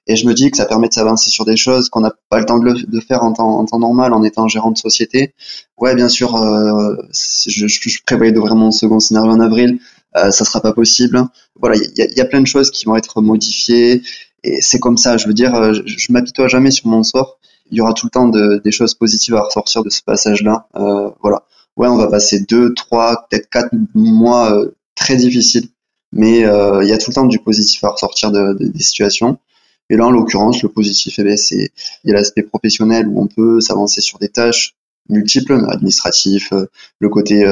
[0.07, 2.39] Et je me dis que ça permet de s'avancer sur des choses qu'on n'a pas
[2.39, 4.77] le temps de, le- de faire en temps, en temps normal en étant gérant de
[4.77, 5.33] société.
[5.77, 6.95] Ouais, bien sûr, euh,
[7.47, 9.79] je, je, prévoyais d'ouvrir mon second scénario en avril.
[10.17, 11.23] Euh, ça sera pas possible.
[11.59, 14.01] Voilà, il y y a plein de choses qui vont être modifiées.
[14.43, 17.39] Et c'est comme ça, je veux dire, euh, je, je jamais sur mon sort.
[17.71, 20.67] Il y aura tout le temps de- des choses positives à ressortir de ce passage-là.
[21.21, 21.43] Voilà.
[21.79, 25.69] Ouais, on va passer deux, trois, peut-être quatre mois euh, très difficiles,
[26.11, 28.83] mais euh, il y a tout le temps du positif à ressortir de, de- des
[28.83, 29.39] situations.
[29.89, 31.71] Et là, en l'occurrence, le positif, eh ben, c'est
[32.03, 34.75] il y a l'aspect professionnel où on peut s'avancer sur des tâches
[35.09, 36.67] multiples, administratifs, euh,
[36.99, 37.43] le côté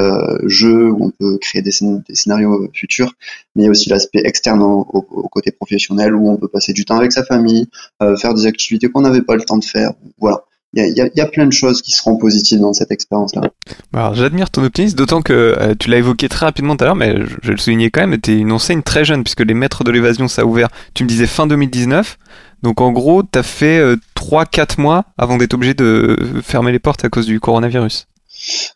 [0.46, 3.14] jeu où on peut créer des, scén- des scénarios futurs,
[3.56, 4.84] mais il y a aussi l'aspect externe au
[5.32, 7.66] côté professionnel où on peut passer du temps avec sa famille,
[8.02, 9.92] euh, faire des activités qu'on n'avait pas le temps de faire.
[10.18, 10.44] Voilà.
[10.74, 13.42] Il y a, y y plein de choses qui seront positives dans cette expérience-là.
[13.94, 16.96] Alors j'admire ton optimisme, d'autant que euh, tu l'as évoqué très rapidement tout à l'heure,
[16.96, 19.40] mais je, je vais le souligner quand même, tu es une enseigne très jeune, puisque
[19.40, 22.18] les maîtres de l'évasion, ça a ouvert, tu me disais fin 2019,
[22.62, 26.78] donc en gros, tu as fait euh, 3-4 mois avant d'être obligé de fermer les
[26.78, 28.06] portes à cause du coronavirus.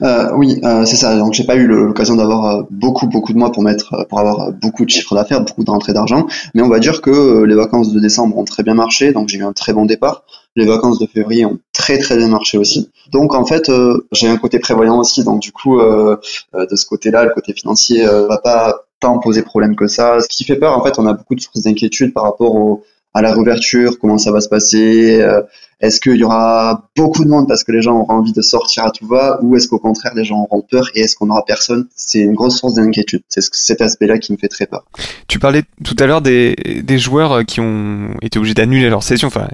[0.02, 1.16] Euh, oui, euh, c'est ça.
[1.16, 4.18] Donc j'ai pas eu l'occasion d'avoir euh, beaucoup beaucoup de mois pour mettre euh, pour
[4.18, 6.26] avoir euh, beaucoup de chiffres d'affaires, beaucoup de rentrées d'argent.
[6.54, 9.28] Mais on va dire que euh, les vacances de décembre ont très bien marché, donc
[9.28, 10.24] j'ai eu un très bon départ.
[10.54, 12.90] Les vacances de février ont très très bien marché aussi.
[13.10, 15.24] Donc en fait, euh, j'ai un côté prévoyant aussi.
[15.24, 16.16] Donc du coup, euh,
[16.54, 20.20] euh, de ce côté-là, le côté financier euh, va pas tant poser problème que ça.
[20.20, 22.84] Ce qui fait peur, en fait, on a beaucoup de sources d'inquiétude par rapport au,
[23.14, 25.20] à la réouverture, comment ça va se passer.
[25.20, 25.40] euh,
[25.80, 28.84] est-ce qu'il y aura beaucoup de monde parce que les gens auront envie de sortir
[28.84, 31.44] à tout va, ou est-ce qu'au contraire les gens auront peur et est-ce qu'on aura
[31.44, 31.88] personne?
[31.96, 33.22] C'est une grosse source d'inquiétude.
[33.28, 34.84] C'est ce- cet aspect-là qui me fait très peur.
[35.26, 39.26] Tu parlais tout à l'heure des, des joueurs qui ont été obligés d'annuler leur session,
[39.26, 39.48] enfin,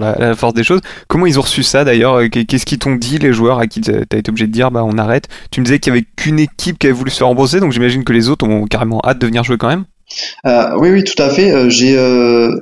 [0.00, 0.80] la, force des choses.
[1.08, 2.22] Comment ils ont reçu ça d'ailleurs?
[2.30, 4.82] Qu'est-ce qu'ils t'ont dit, les joueurs à qui tu as été obligé de dire, bah
[4.84, 5.28] on arrête?
[5.50, 7.72] Tu me disais qu'il y avait qu'une équipe qui avait voulu se faire rembourser, donc
[7.72, 9.84] j'imagine que les autres ont carrément hâte de venir jouer quand même?
[10.46, 11.50] Euh, oui, oui, tout à fait.
[11.50, 12.54] Euh, j'ai, euh,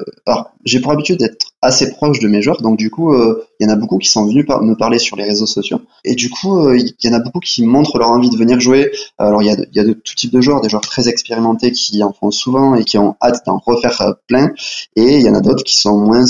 [0.64, 2.60] j'ai pour habitude d'être assez proche de mes joueurs.
[2.60, 5.16] Donc du coup, euh, il y en a beaucoup qui sont venus me parler sur
[5.16, 5.80] les réseaux sociaux.
[6.04, 8.60] Et du coup, euh, il y en a beaucoup qui montrent leur envie de venir
[8.60, 8.90] jouer.
[9.16, 11.08] Alors il y a, de, y a de tout type de joueurs, des joueurs très
[11.08, 14.50] expérimentés qui en font souvent et qui ont hâte d'en refaire euh, plein.
[14.96, 16.24] Et il y en a d'autres qui sont moins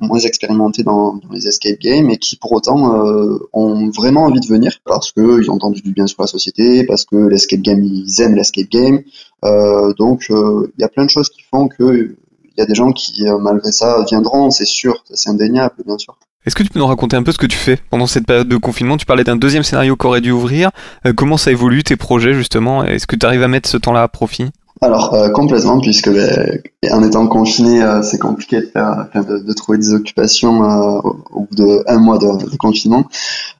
[0.00, 3.02] moins expérimentés dans, dans, les escape games et qui pour autant
[3.52, 7.04] ont vraiment envie de venir parce qu'ils ont entendu du bien sur la société, parce
[7.04, 9.02] que l'escape game ils aiment l'escape game.
[9.98, 12.16] donc il y a plein de choses qui font que
[12.58, 15.96] il y a des gens qui, euh, malgré ça, viendront, c'est sûr, c'est indéniable, bien
[15.96, 16.18] sûr.
[16.44, 18.48] Est-ce que tu peux nous raconter un peu ce que tu fais pendant cette période
[18.48, 18.96] de confinement?
[18.96, 20.70] Tu parlais d'un deuxième scénario qu'aurait dû ouvrir.
[21.06, 22.82] Euh, comment ça évolue tes projets justement?
[22.82, 24.50] Est-ce que tu arrives à mettre ce temps-là à profit?
[24.80, 29.92] Alors euh, complètement, puisque ben, en étant confiné, c'est compliqué de, faire, de, trouver des
[29.92, 30.60] occupations
[31.32, 33.04] au, bout de un mois de, confinement.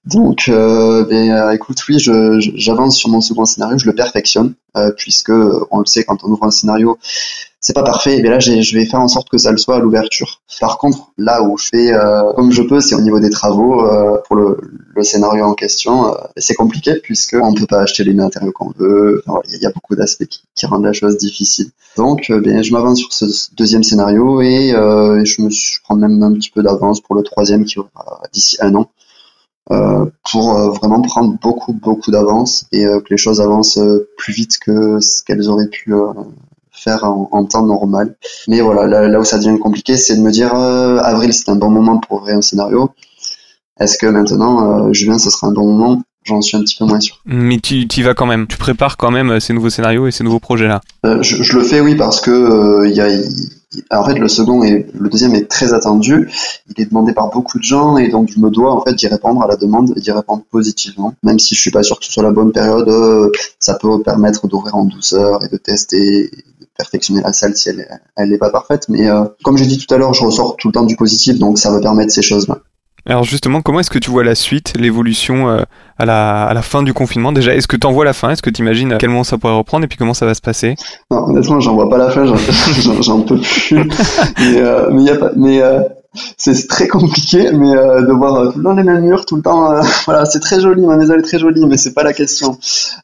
[0.07, 4.55] Donc, ben, écoute, oui, j'avance sur mon second scénario, je le perfectionne,
[4.97, 5.33] puisque
[5.71, 6.99] on le sait, quand on ouvre un scénario,
[7.61, 9.79] c'est pas parfait, mais là je vais faire en sorte que ça le soit à
[9.81, 10.41] l'ouverture.
[10.61, 13.85] Par contre, là où je fais euh, comme je peux, c'est au niveau des travaux
[13.85, 14.59] euh, pour le,
[14.95, 16.13] le, scénario en question.
[16.13, 19.23] Euh, c'est compliqué puisque on peut pas acheter les matériaux qu'on veut.
[19.53, 21.71] Il y, a beaucoup d'aspects qui, rendent la chose difficile.
[21.97, 26.23] Donc, bien, je m'avance sur ce deuxième scénario et je me suis, je prends même
[26.23, 28.89] un petit peu d'avance pour le troisième qui aura d'ici un an.
[29.71, 33.79] Euh, pour vraiment prendre beaucoup beaucoup d'avance et que les choses avancent
[34.17, 35.93] plus vite que ce qu'elles auraient pu
[36.79, 38.15] faire en, temps normal.
[38.47, 41.57] Mais voilà, là, où ça devient compliqué, c'est de me dire euh, avril, c'est un
[41.57, 42.91] bon moment pour ouvrir un scénario.
[43.81, 46.03] Est-ce que maintenant, euh, juin, ce sera un bon moment?
[46.25, 47.21] J'en suis un petit peu moins sûr.
[47.25, 48.47] Mais tu y vas quand même.
[48.47, 50.81] Tu prépares quand même euh, ces nouveaux scénarios et ces nouveaux projets-là.
[51.05, 53.09] je, je, le fais, oui, parce que il y a,
[53.91, 56.31] en fait, le second et le deuxième est très attendu.
[56.69, 59.07] Il est demandé par beaucoup de gens et donc je me dois en fait d'y
[59.09, 61.15] répondre à la demande et d'y répondre positivement.
[61.23, 62.91] Même si je suis pas sûr que ce soit la bonne période,
[63.59, 66.31] ça peut permettre d'ouvrir en douceur et de tester
[66.79, 68.89] perfectionner la salle si elle elle n'est pas parfaite.
[68.89, 71.39] Mais euh, comme j'ai dit tout à l'heure, je ressors tout le temps du positif,
[71.39, 72.61] donc ça va permettre ces choses-là.
[73.09, 75.63] Alors justement, comment est-ce que tu vois la suite, l'évolution euh,
[75.99, 77.33] à, la, à la fin du confinement?
[77.33, 78.31] Déjà, est-ce que tu en vois la fin?
[78.31, 80.35] Est-ce que tu imagines à quel moment ça pourrait reprendre et puis comment ça va
[80.35, 80.77] se passer?
[81.11, 83.77] Non, honnêtement, j'en vois pas la fin, j'en peux plus.
[84.39, 85.81] mais, euh, mais, y a pas, mais euh,
[86.37, 89.37] c'est très compliqué, mais euh, de voir euh, tout le temps les mêmes murs, tout
[89.37, 92.03] le temps, euh, voilà, c'est très joli, ma maison est très jolie, mais c'est pas
[92.03, 92.55] la question.
[92.55, 92.61] Tout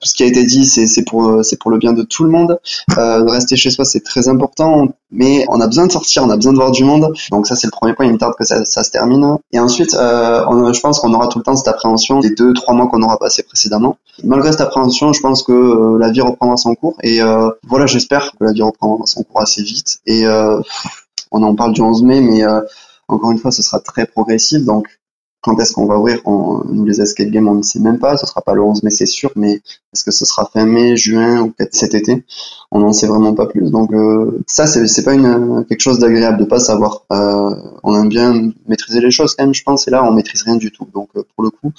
[0.09, 2.59] ce qui a été dit, c'est pour c'est pour le bien de tout le monde.
[2.89, 6.37] de rester chez soi, c'est très important, mais on a besoin de sortir, on a
[6.37, 7.13] besoin de voir du monde.
[7.31, 8.07] Donc ça, c'est le premier point.
[8.07, 9.37] Il me tarde que ça, ça se termine.
[9.53, 12.75] Et ensuite, on, je pense qu'on aura tout le temps cette appréhension des deux, trois
[12.75, 13.97] mois qu'on aura passé précédemment.
[14.23, 16.97] Malgré cette appréhension, je pense que la vie reprendra son cours.
[17.03, 17.21] Et
[17.67, 19.99] voilà, j'espère que la vie reprendra son cours assez vite.
[20.07, 20.25] Et
[21.31, 22.43] on en parle du 11 mai, mais
[23.09, 24.89] encore une fois, ce sera très progressif, donc
[25.45, 28.17] quand est-ce qu'on va ouvrir Nous, les escape games, on ne sait même pas.
[28.17, 29.61] Ce sera pas le 11 mai, c'est sûr, mais
[29.93, 32.25] est-ce que ce sera fin mai, juin ou cet été?
[32.71, 33.71] On n'en sait vraiment pas plus.
[33.71, 37.03] Donc euh, ça, c'est pas une quelque chose d'agréable de pas savoir.
[37.13, 39.87] Euh, on aime bien maîtriser les choses quand même, je pense.
[39.87, 40.89] Et là, on maîtrise rien du tout.
[40.95, 41.73] Donc euh, pour le coup,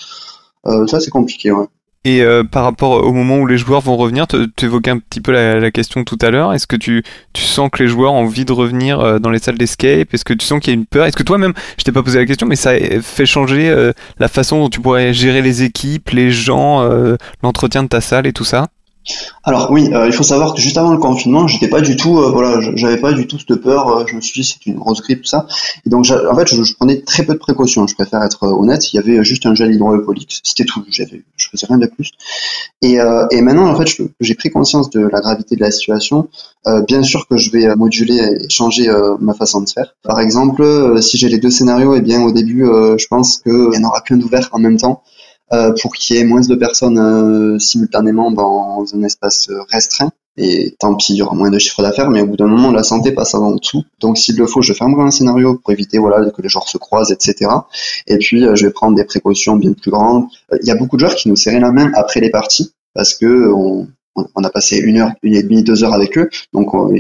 [0.68, 1.52] euh, ça c'est compliqué.
[1.52, 1.66] Ouais.
[2.06, 5.22] Et euh, par rapport au moment où les joueurs vont revenir, tu évoquais un petit
[5.22, 6.54] peu la, question tout à l'heure.
[6.54, 7.04] Est-ce que tu,
[7.36, 10.14] sens que les joueurs ont envie de revenir euh, dans les salles d'escape?
[10.14, 11.08] Est-ce que tu sens qu'il y a une peur?
[11.08, 14.28] Est-ce que toi-même, je t'ai pas posé la question, mais ça fait changer euh, la
[14.28, 16.88] façon dont tu pourrais gérer les équipes, les gens,
[17.42, 18.68] l'entretien de ta salle et tout ça?
[19.44, 22.18] Alors oui, euh, il faut savoir que juste avant le confinement, j'étais pas du tout,
[22.18, 23.88] euh, voilà, j'avais pas du tout cette peur.
[23.90, 25.46] Euh, je me suis dit c'est une grosse grippe tout ça.
[25.86, 27.86] Et donc en fait, je, prenais très peu de précautions.
[27.86, 28.92] Je préfère être honnête.
[28.92, 30.84] Il y avait juste un gel hydroalcoolique, c'était tout.
[30.90, 32.12] J'avais, je faisais rien de plus.
[32.82, 32.98] Et,
[33.32, 33.88] et maintenant en fait,
[34.20, 36.28] j'ai pris conscience de la gravité de la situation.
[36.88, 39.96] bien sûr que je vais moduler et changer ma façon de faire.
[40.04, 43.54] Par exemple, si j'ai les deux scénarios, et eh bien au début, je pense qu'il
[43.74, 45.04] y en aura qu'un d'ouvert en même temps.
[45.54, 50.12] Euh, pour qu'il y ait moins de personnes euh, simultanément dans un espace restreint.
[50.38, 52.72] Et tant pis, il y aura moins de chiffre d'affaires, mais au bout d'un moment,
[52.72, 53.84] la santé passe avant tout.
[54.02, 56.78] Donc, s'il le faut, je fermerai un scénario pour éviter voilà que les joueurs se
[56.78, 57.50] croisent, etc.
[58.08, 60.26] Et puis, euh, je vais prendre des précautions bien plus grandes.
[60.62, 63.14] Il y a beaucoup de joueurs qui nous serraient la main après les parties parce
[63.14, 66.30] que on, on a passé une heure, une et demie, deux heures avec eux.
[66.54, 66.94] Donc, on,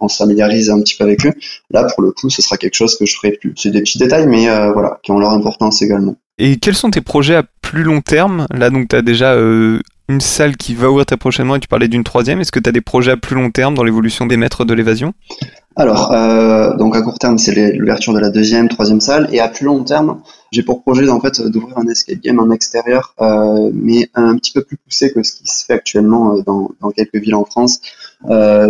[0.00, 1.32] on se familiarise un petit peu avec eux.
[1.70, 3.52] Là, pour le coup, ce sera quelque chose que je ferai plus.
[3.56, 6.16] C'est des petits détails, mais voilà, qui ont leur importance également.
[6.36, 8.46] Et quels sont tes projets à plus long terme?
[8.52, 9.78] Là, donc, tu as déjà euh,
[10.08, 12.40] une salle qui va ouvrir très prochainement et tu parlais d'une troisième.
[12.40, 14.74] Est-ce que tu as des projets à plus long terme dans l'évolution des maîtres de
[14.74, 15.14] l'évasion?
[15.76, 19.28] Alors, euh, donc à court terme, c'est l'ouverture de la deuxième, troisième salle.
[19.32, 22.50] Et à plus long terme, j'ai pour projet en fait d'ouvrir un escape game en
[22.50, 26.70] extérieur, euh, mais un petit peu plus poussé que ce qui se fait actuellement dans,
[26.80, 27.80] dans quelques villes en France,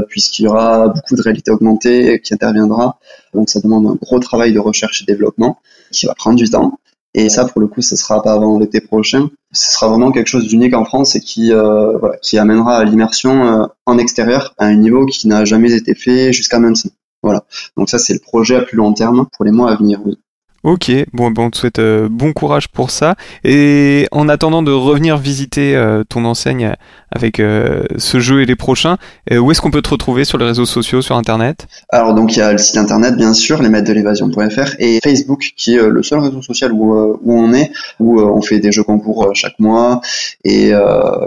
[0.08, 2.98] puisqu'il y aura beaucoup de réalité augmentée qui interviendra.
[3.32, 5.58] Donc ça demande un gros travail de recherche et développement
[5.92, 6.78] qui va prendre du temps.
[7.14, 9.30] Et ça, pour le coup, ce sera pas avant l'été prochain.
[9.52, 12.84] Ce sera vraiment quelque chose d'unique en France et qui, euh, voilà, qui amènera à
[12.84, 16.90] l'immersion euh, en extérieur à un niveau qui n'a jamais été fait jusqu'à maintenant.
[17.22, 17.44] Voilà.
[17.76, 20.00] Donc ça, c'est le projet à plus long terme pour les mois à venir.
[20.04, 20.18] Oui.
[20.64, 23.16] Ok, bon, bon, on te souhaite euh, bon courage pour ça.
[23.44, 26.72] Et en attendant de revenir visiter euh, ton enseigne
[27.10, 28.96] avec euh, ce jeu et les prochains,
[29.30, 31.66] où est-ce qu'on peut te retrouver sur les réseaux sociaux, sur Internet?
[31.90, 35.00] Alors donc il y a le site internet bien sûr, les maîtres de l'évasion.fr et
[35.04, 38.72] Facebook qui est le seul réseau social où, où on est, où on fait des
[38.72, 40.00] jeux concours chaque mois
[40.44, 40.72] et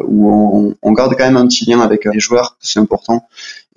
[0.08, 3.28] où on, garde quand même un petit lien avec les joueurs, c'est important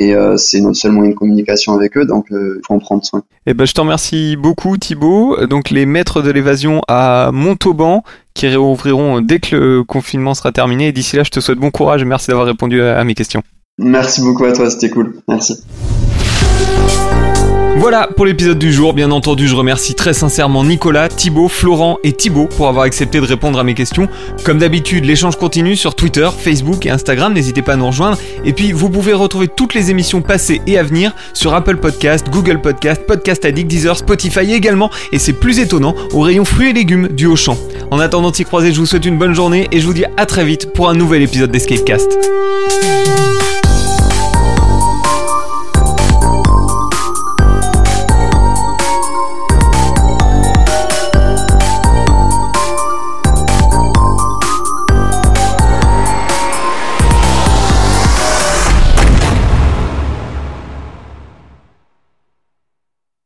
[0.00, 2.78] et euh, c'est notre seul moyen de communication avec eux, donc euh, il faut en
[2.78, 3.22] prendre soin.
[3.44, 5.46] Eh ben, je te remercie beaucoup Thibaut.
[5.46, 10.88] Donc les maîtres de l'évasion à Montauban qui réouvriront dès que le confinement sera terminé.
[10.88, 13.42] Et d'ici là, je te souhaite bon courage et merci d'avoir répondu à mes questions.
[13.76, 15.20] Merci beaucoup à toi, c'était cool.
[15.28, 15.62] Merci.
[17.80, 18.92] Voilà pour l'épisode du jour.
[18.92, 23.24] Bien entendu, je remercie très sincèrement Nicolas, Thibaut, Florent et Thibaut pour avoir accepté de
[23.24, 24.06] répondre à mes questions.
[24.44, 27.32] Comme d'habitude, l'échange continue sur Twitter, Facebook et Instagram.
[27.32, 28.18] N'hésitez pas à nous rejoindre.
[28.44, 32.26] Et puis, vous pouvez retrouver toutes les émissions passées et à venir sur Apple Podcast,
[32.30, 34.90] Google Podcast, Podcast Addict, Deezer, Spotify également.
[35.12, 37.56] Et c'est plus étonnant au rayon fruits et légumes du Auchan.
[37.90, 40.26] En attendant de s'y je vous souhaite une bonne journée et je vous dis à
[40.26, 42.10] très vite pour un nouvel épisode d'Escapecast.